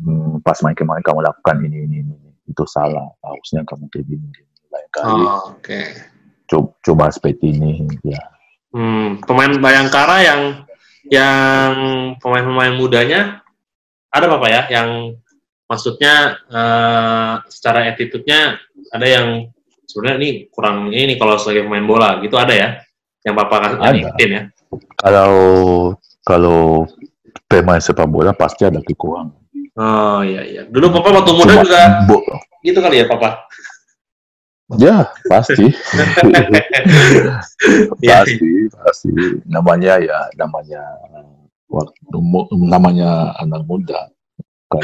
hmm, 0.00 0.40
pas 0.40 0.56
main 0.64 0.76
kemarin 0.76 1.04
kamu 1.04 1.20
lakukan 1.20 1.56
ini 1.68 1.84
ini 1.84 1.96
ini 2.00 2.16
itu 2.48 2.64
salah 2.64 3.12
harusnya 3.20 3.66
kamu 3.66 3.90
kayak 3.92 4.06
gini, 4.08 4.26
gini. 4.32 4.52
lain 4.72 4.88
kali 4.88 5.24
Oh, 5.26 5.52
Oke. 5.52 5.80
coba, 6.48 6.68
coba 6.80 7.04
seperti 7.12 7.52
ini 7.52 7.84
ya 8.06 8.22
Hmm, 8.76 9.24
pemain 9.24 9.56
Bayangkara 9.56 10.20
yang 10.20 10.40
yang 11.08 11.72
pemain-pemain 12.20 12.76
mudanya 12.76 13.40
ada 14.12 14.28
apa 14.28 14.48
ya? 14.52 14.62
Yang 14.68 15.16
maksudnya 15.64 16.36
eh, 16.44 17.34
secara 17.48 17.88
attitude-nya 17.88 18.60
ada 18.92 19.06
yang 19.06 19.48
sebenarnya 19.88 20.18
ini 20.20 20.30
kurang 20.52 20.92
ini 20.92 21.16
kalau 21.16 21.40
sebagai 21.40 21.64
pemain 21.64 21.88
bola 21.88 22.20
gitu 22.20 22.36
ada 22.36 22.52
ya? 22.52 22.68
Yang 23.24 23.34
Papa 23.40 23.56
kasih 23.80 24.28
ya? 24.28 24.42
Kalau 25.00 25.32
kalau 26.20 26.84
pemain 27.46 27.78
sepak 27.78 28.06
bola 28.06 28.34
pasti 28.34 28.66
ada 28.66 28.82
kekurangan. 28.82 29.32
Oh 29.76 30.20
iya 30.20 30.42
iya. 30.42 30.62
Dulu 30.66 30.88
Papa 30.90 31.20
waktu 31.20 31.32
muda 31.32 31.52
Cuma 31.52 31.64
juga 31.64 31.80
bo- 32.08 32.26
gitu 32.62 32.78
kali 32.80 33.02
ya 33.02 33.06
Papa? 33.06 33.46
ya 34.82 35.06
pasti, 35.30 35.62
Iya. 38.02 38.26
pasti, 38.26 38.50
pasti. 38.74 39.10
Namanya 39.46 40.02
ya 40.02 40.26
namanya 40.34 40.82
waktu 41.70 42.18
namanya 42.66 43.30
anak 43.38 43.62
muda. 43.62 44.10
Kan 44.66 44.82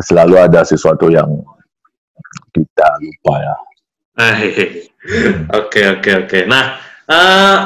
selalu 0.00 0.40
ada 0.40 0.64
sesuatu 0.64 1.12
yang 1.12 1.28
kita 2.56 2.88
lupa 3.04 3.34
ya. 3.36 3.54
Eh, 4.16 4.88
Oke 5.52 5.84
oke 5.90 6.10
oke. 6.24 6.38
Nah 6.48 6.80
eh, 7.04 7.56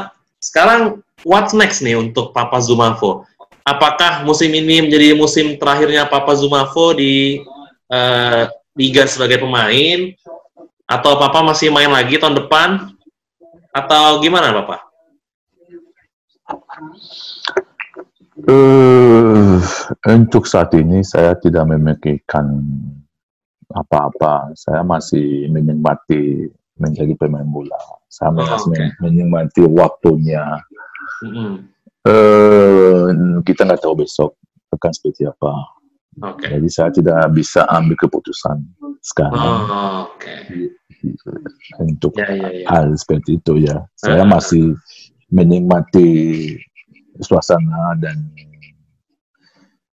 sekarang 0.42 0.98
what's 1.24 1.54
next 1.54 1.80
nih 1.82 1.98
untuk 1.98 2.30
Papa 2.30 2.58
Zumafo? 2.60 3.24
Apakah 3.64 4.24
musim 4.24 4.48
ini 4.54 4.80
menjadi 4.80 5.12
musim 5.12 5.56
terakhirnya 5.60 6.08
Papa 6.08 6.32
Zumafo 6.34 6.96
di 6.96 7.40
eh, 7.88 8.42
liga 8.76 9.04
sebagai 9.08 9.42
pemain? 9.42 10.12
Atau 10.88 11.20
Papa 11.20 11.44
masih 11.44 11.68
main 11.68 11.92
lagi 11.92 12.16
tahun 12.16 12.36
depan? 12.44 12.96
Atau 13.72 14.24
gimana 14.24 14.56
Papa? 14.56 14.88
Eh, 18.48 19.56
untuk 20.14 20.46
saat 20.48 20.72
ini 20.78 21.02
saya 21.04 21.34
tidak 21.36 21.68
memikirkan 21.68 22.46
apa-apa. 23.68 24.54
Saya 24.56 24.80
masih 24.80 25.50
menikmati 25.52 26.48
menjadi 26.78 27.12
pemain 27.18 27.44
bola. 27.44 27.76
Saya 28.08 28.32
Oh, 28.32 28.40
masih 28.40 28.72
oke. 28.72 28.84
menikmati 29.04 29.62
waktunya. 29.68 30.62
Mm-mm. 31.24 31.52
Eh, 32.08 33.04
kita 33.44 33.66
nggak 33.66 33.82
tahu 33.82 34.00
besok 34.00 34.36
akan 34.72 34.90
seperti 34.94 35.26
apa. 35.26 35.52
Oke. 36.18 36.46
Jadi 36.50 36.68
saya 36.68 36.90
tidak 36.90 37.30
bisa 37.30 37.62
ambil 37.68 37.94
keputusan 37.94 38.58
sekarang 38.98 39.38
Oh, 39.38 40.10
oke. 40.10 40.34
untuk 41.78 42.10
Ya 42.18 42.26
ya 42.34 42.48
ya. 42.50 42.66
hal 42.66 42.90
seperti 42.98 43.38
itu 43.38 43.62
ya. 43.62 43.86
Saya 43.94 44.26
Ah. 44.26 44.28
masih 44.28 44.74
menikmati 45.30 46.10
suasana 47.20 47.94
dan 48.02 48.18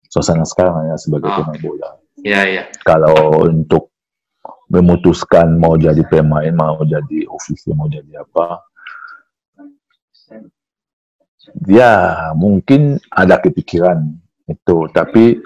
suasana 0.08 0.48
sekarang 0.48 0.88
ya 0.88 0.96
sebagai 0.96 1.28
Ah. 1.28 1.44
pemain 1.44 1.60
bola. 1.60 1.90
Ya 2.24 2.48
ya. 2.48 2.64
Kalau 2.88 3.44
untuk 3.44 3.92
memutuskan 4.72 5.60
mau 5.60 5.76
jadi 5.76 6.02
pemain, 6.08 6.50
mau 6.56 6.80
jadi 6.82 7.28
ofisial, 7.28 7.76
mau 7.76 7.92
jadi 7.92 8.24
apa, 8.24 8.64
ya 11.68 11.94
mungkin 12.34 13.00
ada 13.10 13.40
kepikiran 13.40 14.12
itu, 14.46 14.78
tapi 14.92 15.40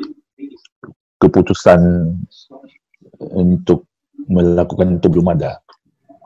keputusan 1.18 1.80
untuk 3.34 3.86
melakukan 4.30 5.02
itu 5.02 5.08
belum 5.10 5.34
ada. 5.34 5.62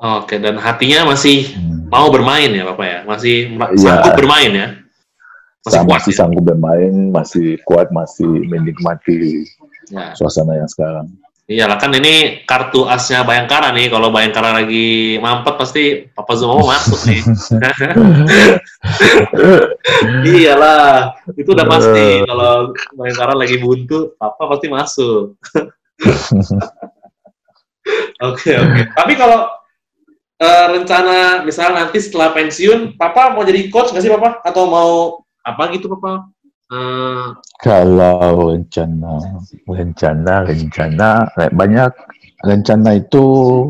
Oke. 0.01 0.41
Dan 0.41 0.57
hatinya 0.57 1.13
masih 1.13 1.53
Hmm. 1.53 1.85
mau 1.87 2.09
bermain 2.09 2.49
ya 2.49 2.65
Bapak 2.65 2.85
ya? 2.87 2.99
Masih 3.05 3.53
ma- 3.53 3.69
Iya. 3.69 3.79
sanggup 4.01 4.13
bermain 4.17 4.51
ya? 4.51 4.67
Masih 5.61 5.77
kuat 5.77 5.93
masih 5.93 6.11
ya? 6.11 6.17
sanggup 6.17 6.43
bermain, 6.43 6.93
masih 7.13 7.47
kuat, 7.69 7.87
masih 7.93 8.31
menikmati 8.49 9.45
Ya. 9.93 10.17
suasana 10.17 10.57
yang 10.57 10.65
sekarang. 10.65 11.05
Iyalah 11.51 11.75
kan 11.75 11.91
ini 11.91 12.47
kartu 12.47 12.87
asnya 12.87 13.27
Bayangkara 13.27 13.75
nih. 13.75 13.91
Kalau 13.91 14.07
Bayangkara 14.07 14.55
lagi 14.63 15.19
mampet 15.19 15.55
pasti 15.59 15.83
Papa 16.15 16.39
Zuma 16.39 16.55
mau 16.55 16.71
masuk 16.71 16.99
nih. 17.11 17.19
Iyalah, 20.31 21.11
itu 21.35 21.51
udah 21.51 21.67
pasti. 21.67 22.23
Kalau 22.23 22.71
Bayangkara 22.95 23.35
lagi 23.35 23.59
buntu, 23.59 24.15
Papa 24.15 24.47
pasti 24.55 24.67
masuk. 24.71 25.35
Oke 28.21 28.53
oke. 28.53 28.81
Tapi 28.93 29.13
kalau 29.17 29.49
eh, 30.37 30.65
rencana 30.77 31.41
misalnya 31.41 31.85
nanti 31.85 31.97
setelah 31.97 32.29
pensiun, 32.29 32.93
Papa 32.93 33.33
mau 33.33 33.41
jadi 33.41 33.65
coach 33.73 33.89
nggak 33.89 34.03
sih 34.05 34.13
Papa? 34.13 34.37
Atau 34.45 34.69
mau 34.69 35.25
apa 35.41 35.73
gitu 35.73 35.89
Papa? 35.89 36.29
Kalau 37.59 38.49
rencana, 38.49 39.43
rencana, 39.67 40.33
rencana, 40.47 41.09
eh, 41.35 41.51
banyak 41.51 41.91
rencana 42.41 42.95
itu 42.95 43.25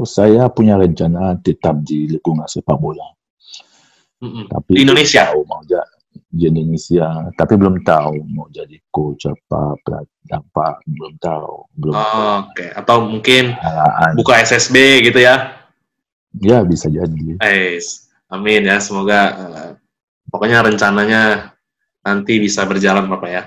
saya 0.06 0.48
punya 0.48 0.78
rencana 0.78 1.36
tetap 1.42 1.82
di 1.82 2.08
lingkungan 2.08 2.46
sepak 2.46 2.78
bola. 2.78 3.04
Tapi 4.22 4.78
Di 4.78 4.86
Indonesia? 4.86 5.34
tahu 5.34 5.42
mau 5.44 5.66
ja- 5.66 5.90
di 6.32 6.48
Indonesia, 6.48 7.28
tapi 7.36 7.60
belum 7.60 7.84
tahu 7.84 8.22
mau 8.32 8.48
jadi 8.48 8.80
coach 8.88 9.28
apa, 9.28 9.76
pelatih 9.82 10.32
apa, 10.32 10.80
belum 10.88 11.14
tahu, 11.20 11.56
belum 11.76 11.92
Oh, 11.92 12.48
Oke. 12.48 12.72
Atau 12.72 13.04
mungkin 13.04 13.52
arahan. 13.58 14.16
buka 14.16 14.40
SSB 14.40 14.76
gitu 15.04 15.20
ya? 15.20 15.52
Ya 16.40 16.64
bisa 16.64 16.88
jadi. 16.88 17.36
Eh, 17.44 17.76
amin 18.30 18.64
ya. 18.64 18.80
Semoga 18.80 19.20
eh, 19.36 19.72
pokoknya 20.32 20.64
rencananya 20.64 21.51
nanti 22.02 22.38
bisa 22.42 22.66
berjalan 22.66 23.08
Bapak 23.10 23.30
ya. 23.30 23.44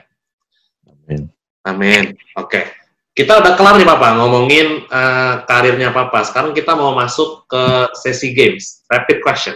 Amin. 0.86 1.28
Amin. 1.66 2.02
Oke. 2.38 2.66
Kita 3.14 3.38
udah 3.38 3.54
kelar 3.54 3.78
nih 3.78 3.86
Papa 3.86 4.18
ngomongin 4.18 4.90
eh, 4.90 5.34
karirnya 5.46 5.94
Papa. 5.94 6.26
Sekarang 6.26 6.50
kita 6.50 6.74
mau 6.74 6.90
masuk 6.98 7.46
ke 7.46 7.94
sesi 7.94 8.34
games, 8.34 8.82
rapid 8.90 9.22
question. 9.22 9.54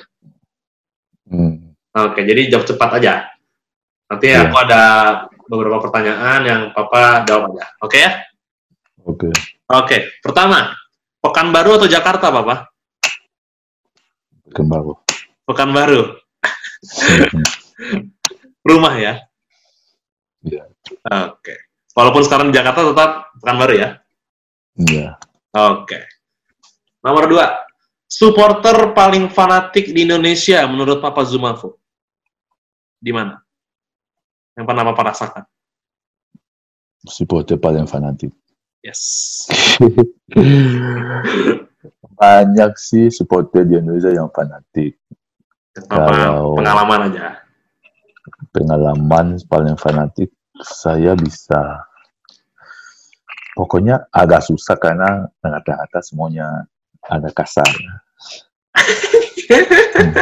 Hmm. 1.26 1.74
Oke, 1.90 2.22
jadi 2.22 2.46
jawab 2.46 2.70
cepat 2.70 3.02
aja. 3.02 3.26
Nanti 4.06 4.30
Iya. 4.30 4.46
aku 4.46 4.56
ada 4.62 4.82
beberapa 5.50 5.82
pertanyaan 5.82 6.40
yang 6.46 6.62
Papa 6.70 7.26
jawab 7.26 7.58
aja. 7.58 7.66
Oke 7.82 7.98
ya? 7.98 8.10
Oke. 9.02 9.28
Oke. 9.68 9.96
Pertama, 10.22 10.72
Pekanbaru 11.18 11.82
atau 11.82 11.88
Jakarta, 11.90 12.30
Papa? 12.30 12.70
Kembali. 14.54 14.94
Pekanbaru. 15.44 16.14
Rumah 18.68 18.94
ya? 19.00 19.14
Iya. 20.44 20.68
Oke. 21.32 21.56
Walaupun 21.96 22.22
sekarang 22.28 22.52
di 22.52 22.54
Jakarta 22.60 22.84
tetap 22.84 23.10
Pekanbaru 23.40 23.74
ya? 23.80 23.88
Iya. 24.76 25.16
Oke. 25.56 26.04
Nomor 27.00 27.24
dua, 27.32 27.64
supporter 28.04 28.92
paling 28.92 29.32
fanatik 29.32 29.88
di 29.96 30.04
Indonesia 30.04 30.68
menurut 30.68 31.00
Papa 31.00 31.24
Zumafo? 31.24 31.80
Di 33.00 33.08
mana? 33.08 33.40
Yang 34.52 34.66
pernah 34.68 34.84
Papa 34.84 35.02
rasakan? 35.16 35.44
Supporter 37.08 37.56
paling 37.56 37.88
fanatik. 37.88 38.34
Yes. 38.84 39.48
Banyak 42.18 42.72
sih 42.76 43.08
supporter 43.08 43.64
di 43.64 43.78
Indonesia 43.80 44.12
yang 44.12 44.28
fanatik. 44.28 44.98
Kalau- 45.88 46.58
pengalaman 46.58 47.08
aja. 47.10 47.47
Pengalaman 48.58 49.38
paling 49.46 49.78
fanatik 49.78 50.34
saya 50.58 51.14
bisa 51.14 51.86
pokoknya 53.54 54.10
agak 54.10 54.42
susah 54.42 54.74
karena 54.74 55.30
rata-rata 55.38 56.02
semuanya 56.02 56.66
ada 57.06 57.30
kasar. 57.30 57.70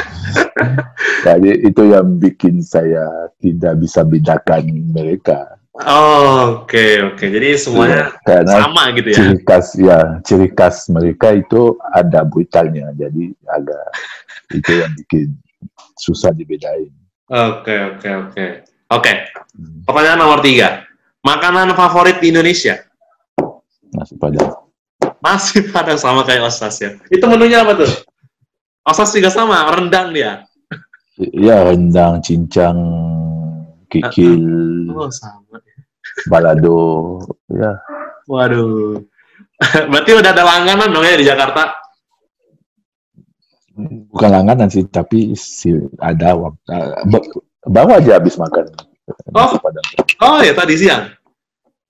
Jadi 1.26 1.50
itu 1.66 1.82
yang 1.90 2.20
bikin 2.20 2.62
saya 2.62 3.32
tidak 3.40 3.80
bisa 3.80 4.04
bedakan 4.06 4.92
mereka. 4.92 5.56
Oh, 5.76 6.64
Oke, 6.64 7.04
oke. 7.04 7.20
Jadi 7.28 7.52
semuanya 7.60 8.08
Iya, 8.08 8.24
karena 8.24 8.54
sama 8.64 8.82
gitu 8.96 9.08
ya? 9.12 9.16
ciri 9.20 9.38
khas 9.44 9.66
ya 9.76 9.98
ciri 10.24 10.48
khas 10.56 10.76
mereka 10.88 11.36
itu 11.36 11.76
ada 11.92 12.24
brutalnya 12.24 12.96
jadi 12.96 13.24
agak 13.44 13.86
itu 14.56 14.72
yang 14.72 14.92
bikin 14.96 15.28
susah 16.00 16.32
dibedain 16.32 16.88
Oke, 17.26 17.74
oke, 17.94 18.08
oke. 18.30 18.46
Oke, 18.86 19.12
pertanyaan 19.82 20.22
nomor 20.22 20.38
tiga. 20.38 20.86
Makanan 21.26 21.74
favorit 21.74 22.22
di 22.22 22.30
Indonesia? 22.30 22.78
masih 23.90 24.14
pada 24.14 24.38
Masih 25.18 25.72
pada 25.72 25.96
sama 25.98 26.22
kayak 26.22 26.46
Osas 26.46 26.78
ya. 26.78 26.94
Itu 27.10 27.26
menunya 27.26 27.66
apa 27.66 27.74
tuh? 27.74 27.90
Osas 28.86 29.10
juga 29.10 29.26
sama, 29.26 29.66
rendang 29.74 30.14
dia. 30.14 30.46
ya 31.18 31.64
rendang 31.66 32.20
cincang 32.20 32.76
kikil 33.88 34.44
Oh, 34.92 35.08
sama. 35.08 35.58
balado 36.28 37.18
ya 37.48 37.72
Waduh. 38.28 39.00
Berarti 39.90 40.10
udah 40.12 40.30
ada 40.30 40.44
langganan 40.44 40.92
dong 40.92 41.02
ya 41.02 41.16
di 41.16 41.24
Jakarta? 41.26 41.72
Bukan 44.16 44.32
langganan 44.32 44.72
sih 44.72 44.88
tapi 44.88 45.36
si 45.36 45.76
ada 46.00 46.32
waktu 46.32 46.72
ba- 47.12 47.28
baru 47.68 48.00
aja 48.00 48.16
habis 48.16 48.40
makan 48.40 48.64
padang 49.36 49.86
Oh 50.24 50.40
ya, 50.40 50.56
tadi 50.56 50.74
siang. 50.80 51.12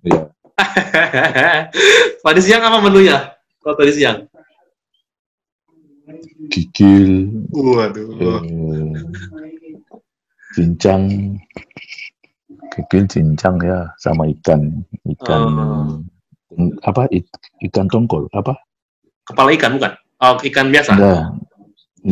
ya 0.02 0.26
tadi 2.26 2.40
siang 2.42 2.64
apa 2.66 2.82
menunya? 2.82 3.30
Kalau 3.62 3.76
tadi 3.78 3.92
siang? 3.94 4.26
kikil, 6.48 7.28
Waduh. 7.50 8.40
eh, 8.42 8.90
cincang, 10.54 11.34
kikil, 12.72 13.04
cincang 13.10 13.58
ya, 13.60 13.90
sama 13.98 14.30
ikan, 14.30 14.80
ikan 15.18 15.42
apa? 16.86 17.10
ik- 17.10 17.28
ikan 17.66 17.86
tongkol 17.90 18.30
apa? 18.32 18.54
Kepala 19.26 19.50
ikan 19.58 19.76
bukan? 19.76 19.92
Oh, 20.22 20.38
ikan 20.40 20.70
biasa. 20.70 20.94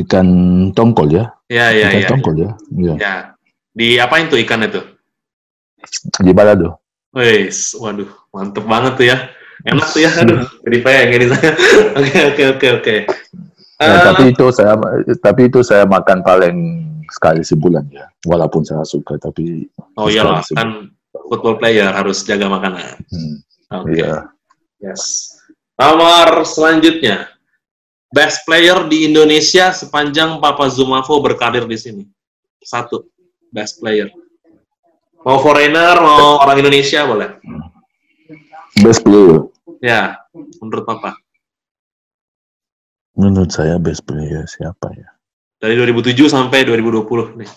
Ikan 0.03 0.27
tongkol 0.75 1.07
ya, 1.13 1.25
Ya, 1.47 1.71
ya, 1.71 1.87
ikan 1.93 2.01
ya. 2.03 2.09
tongkol 2.11 2.35
ya, 2.35 2.51
ya. 2.75 2.95
Ya. 2.99 3.15
Di 3.71 3.99
apain 3.99 4.27
tuh 4.27 4.39
ikan 4.43 4.67
itu? 4.67 4.83
Di 6.19 6.33
balado. 6.35 6.81
Wes, 7.15 7.79
waduh, 7.79 8.11
mantep 8.35 8.65
banget 8.67 8.93
tuh 8.99 9.07
ya. 9.07 9.17
Enak 9.65 9.87
tuh 9.91 10.01
ya, 10.03 10.11
aduh, 10.21 10.43
jadi 10.67 10.77
pengen 10.83 11.09
ini 11.15 11.27
saya. 11.31 11.51
Oke, 11.99 12.19
oke, 12.27 12.43
oke, 12.59 12.69
oke. 12.83 12.97
Ya, 13.75 13.91
Eh, 13.91 14.01
tapi 14.07 14.23
itu 14.31 14.47
saya 14.55 14.79
tapi 15.19 15.41
itu 15.51 15.61
saya 15.61 15.83
makan 15.83 16.23
paling 16.23 16.57
sekali 17.11 17.43
sebulan 17.43 17.83
ya. 17.91 18.07
Walaupun 18.23 18.63
saya 18.63 18.87
suka 18.87 19.19
tapi 19.19 19.67
oh 19.99 20.07
iyalah, 20.07 20.41
sekali 20.47 20.57
kan 20.59 20.69
football 21.27 21.59
player 21.59 21.91
harus 21.91 22.23
jaga 22.23 22.47
makanan. 22.47 23.03
hmm, 23.11 23.35
Oke, 23.83 23.99
ya. 23.99 24.31
yes. 24.79 25.35
Nomor 25.75 26.47
selanjutnya, 26.47 27.34
best 28.15 28.47
player 28.47 28.87
di 28.87 29.11
Indonesia 29.11 29.75
sepanjang 29.75 30.39
Papa 30.39 30.71
Zumafo 30.71 31.19
berkarir 31.19 31.67
di 31.67 31.75
sini. 31.75 32.07
Satu, 32.63 33.11
best 33.51 33.83
player. 33.83 34.07
Mau 35.27 35.43
foreigner, 35.43 35.99
mau 35.99 36.39
orang 36.39 36.63
Indonesia 36.63 37.03
boleh. 37.03 37.43
Best 38.79 39.03
player. 39.03 39.51
Ya, 39.83 40.23
menurut 40.63 40.87
Papa. 40.87 41.19
Menurut 43.19 43.51
saya 43.51 43.83
best 43.83 44.07
player 44.07 44.47
siapa 44.47 44.95
ya? 44.95 45.11
Dari 45.59 45.75
2007 45.75 46.31
sampai 46.31 46.63
2020 46.67 47.43
nih. 47.43 47.51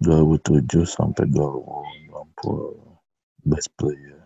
2007 0.00 0.88
sampai 0.88 1.28
2020 1.28 3.44
best 3.44 3.68
player. 3.76 4.16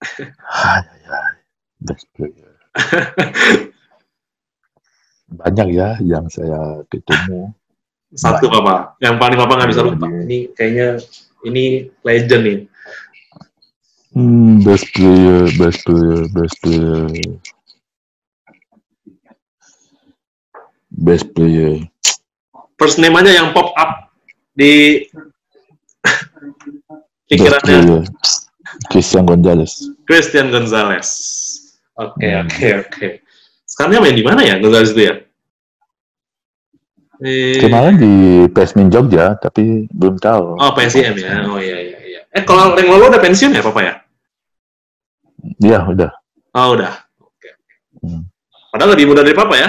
Hai, 0.40 0.80
hai. 1.04 1.29
Best 1.84 2.06
player. 2.14 2.54
Banyak 5.30 5.68
ya 5.70 5.94
yang 6.02 6.26
saya 6.26 6.82
ketemu. 6.90 7.54
Satu 8.14 8.50
Papa. 8.50 8.98
Yang 8.98 9.14
paling 9.22 9.38
Papa 9.38 9.52
nggak 9.54 9.70
bisa 9.70 9.82
lupa. 9.86 10.06
Ini 10.10 10.50
kayaknya 10.58 10.98
ini 11.46 11.86
legend 12.02 12.42
nih. 12.42 12.58
Hmm, 14.10 14.58
best 14.66 14.90
player, 14.90 15.46
best 15.54 15.86
player, 15.86 16.26
best 16.34 16.56
player. 16.58 17.06
Best 20.90 21.26
player. 21.32 21.86
First 22.74 22.98
name 22.98 23.14
aja 23.14 23.30
yang 23.30 23.54
pop 23.54 23.70
up 23.78 24.10
di 24.58 25.06
pikirannya. 27.30 28.02
Christian 28.90 29.22
Gonzalez. 29.28 29.86
Christian 30.10 30.50
Gonzalez. 30.50 31.08
Oke, 32.00 32.24
Hmm. 32.26 32.40
oke, 32.42 32.66
oke. 32.80 33.06
Sekarang 33.62 33.90
dia 33.92 34.00
main 34.00 34.16
di 34.16 34.24
mana 34.24 34.40
ya 34.40 34.56
Gonzalez 34.56 34.90
itu 34.90 35.02
ya? 35.04 35.14
Eh, 37.20 37.60
Kemarin 37.60 38.00
di 38.00 38.12
Pesmin 38.48 38.88
Jogja, 38.88 39.36
tapi 39.36 39.84
belum 39.92 40.16
tahu. 40.16 40.56
oh, 40.56 40.72
PSIM 40.72 41.12
ya. 41.14 41.44
Oh 41.44 41.60
iya 41.60 41.76
iya 41.76 41.98
iya. 42.00 42.20
Eh 42.32 42.42
kalau 42.42 42.72
Reng 42.72 42.88
Lolo 42.88 43.12
udah 43.12 43.20
pensiun 43.20 43.52
ya, 43.52 43.60
Papa 43.60 43.80
ya? 43.84 43.94
Iya, 45.60 45.84
udah. 45.84 46.10
Oh, 46.56 46.72
udah. 46.72 46.96
Oke. 47.20 47.50
Hmm. 48.00 48.24
Padahal 48.72 48.96
lebih 48.96 49.12
muda 49.12 49.20
dari 49.20 49.36
Papa 49.36 49.54
ya? 49.54 49.68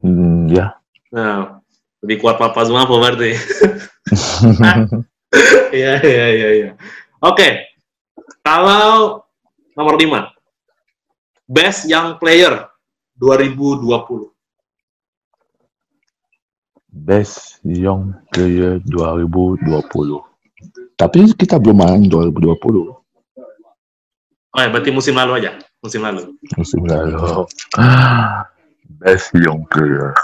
Hmm, 0.00 0.48
ya. 0.48 0.72
Nah, 1.12 1.60
lebih 2.00 2.24
kuat 2.24 2.40
Papa 2.40 2.64
semua 2.64 2.88
apa 2.88 2.94
berarti? 2.96 3.36
Iya, 5.68 6.00
iya, 6.00 6.26
iya, 6.32 6.48
iya. 6.54 6.70
Oke. 7.20 7.68
Kalau 8.40 9.20
nomor 9.76 9.98
5. 9.98 10.32
Best 11.46 11.86
Young 11.86 12.18
Player 12.18 12.66
2020. 13.22 14.34
Best 16.90 17.62
Young 17.62 18.18
Player 18.34 18.82
2020. 18.82 20.26
Tapi 20.98 21.30
kita 21.38 21.62
belum 21.62 21.78
main 21.86 22.02
2020. 22.10 22.58
Oh 24.56 24.60
ya, 24.64 24.68
berarti 24.72 24.90
musim 24.90 25.14
lalu 25.14 25.38
aja. 25.38 25.54
Musim 25.78 26.02
lalu. 26.02 26.34
Musim 26.58 26.82
lalu. 26.82 27.46
Best 29.06 29.30
Young 29.38 29.62
Player. 29.70 30.16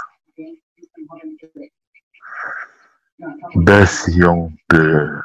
Best 3.63 4.11
Young 4.11 4.51
Player. 4.67 5.23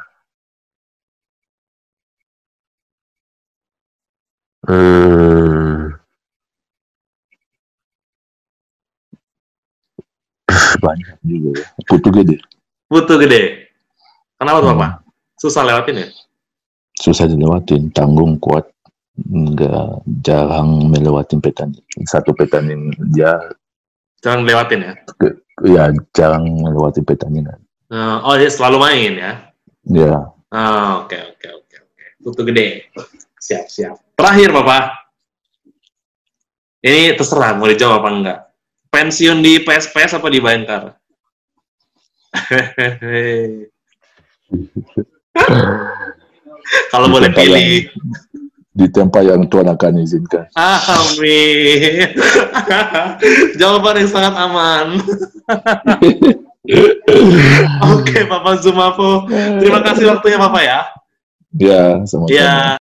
Eh, 4.69 5.38
banyak 10.79 11.17
juga 11.23 11.51
ya. 11.59 11.67
Putu 11.85 12.09
gede. 12.11 12.37
Butuh 12.89 13.17
gede. 13.19 13.43
Kenapa 14.39 14.59
tuh, 14.59 14.71
Hmm. 14.71 14.81
Papa? 14.81 14.89
Susah 15.37 15.63
lewatin 15.63 16.03
ya? 16.03 16.09
Susah 16.95 17.27
dilewatin, 17.27 17.91
tanggung 17.91 18.39
kuat. 18.39 18.67
Enggak 19.19 19.99
jarang 20.23 20.89
melewatin 20.89 21.43
petani. 21.43 21.79
Satu 22.07 22.31
petani 22.33 22.75
dia 23.11 23.35
Jangan 24.19 24.43
lewatin 24.43 24.83
ya. 24.83 24.93
ya 25.63 25.83
jarang 26.11 26.43
melewati 26.47 27.03
pertandingan. 27.03 27.59
Eh, 27.91 28.17
oh, 28.21 28.35
dia 28.35 28.51
selalu 28.51 28.77
main 28.79 29.13
ya. 29.15 29.33
Ya, 29.89 30.15
Ah, 30.49 31.03
Oke, 31.03 31.15
oke, 31.19 31.47
oke, 31.55 31.77
oke. 31.79 32.05
Butuh 32.21 32.45
gede. 32.45 32.89
Siap, 33.39 33.67
siap. 33.69 33.95
Terakhir, 34.15 34.51
Bapak. 34.51 34.83
Ini 36.79 37.15
terserah 37.15 37.55
mau 37.55 37.67
dijawab 37.67 38.01
apa 38.01 38.09
enggak. 38.09 38.39
Pensiun 38.99 39.47
di 39.47 39.63
PSPS 39.63 40.19
apa 40.19 40.27
di 40.27 40.43
Bayangkara? 40.43 40.91
Kalau 46.91 47.07
boleh 47.07 47.31
pilih. 47.31 47.87
di 48.79 48.87
tempat 48.91 49.23
yang 49.23 49.47
Tuhan 49.47 49.71
akan 49.71 50.03
izinkan. 50.03 50.51
Amin. 50.59 52.11
Jawaban 53.59 54.03
yang 54.03 54.11
sangat 54.11 54.35
aman. 54.35 54.99
Oke, 57.95 58.19
Bapak 58.27 58.59
Zumapo. 58.63 59.27
Terima 59.63 59.79
kasih 59.83 60.07
waktunya, 60.11 60.39
Bapak 60.43 60.63
ya. 60.63 60.87
Ya, 61.55 62.03
sama-sama. 62.03 62.35
Ya. 62.35 62.79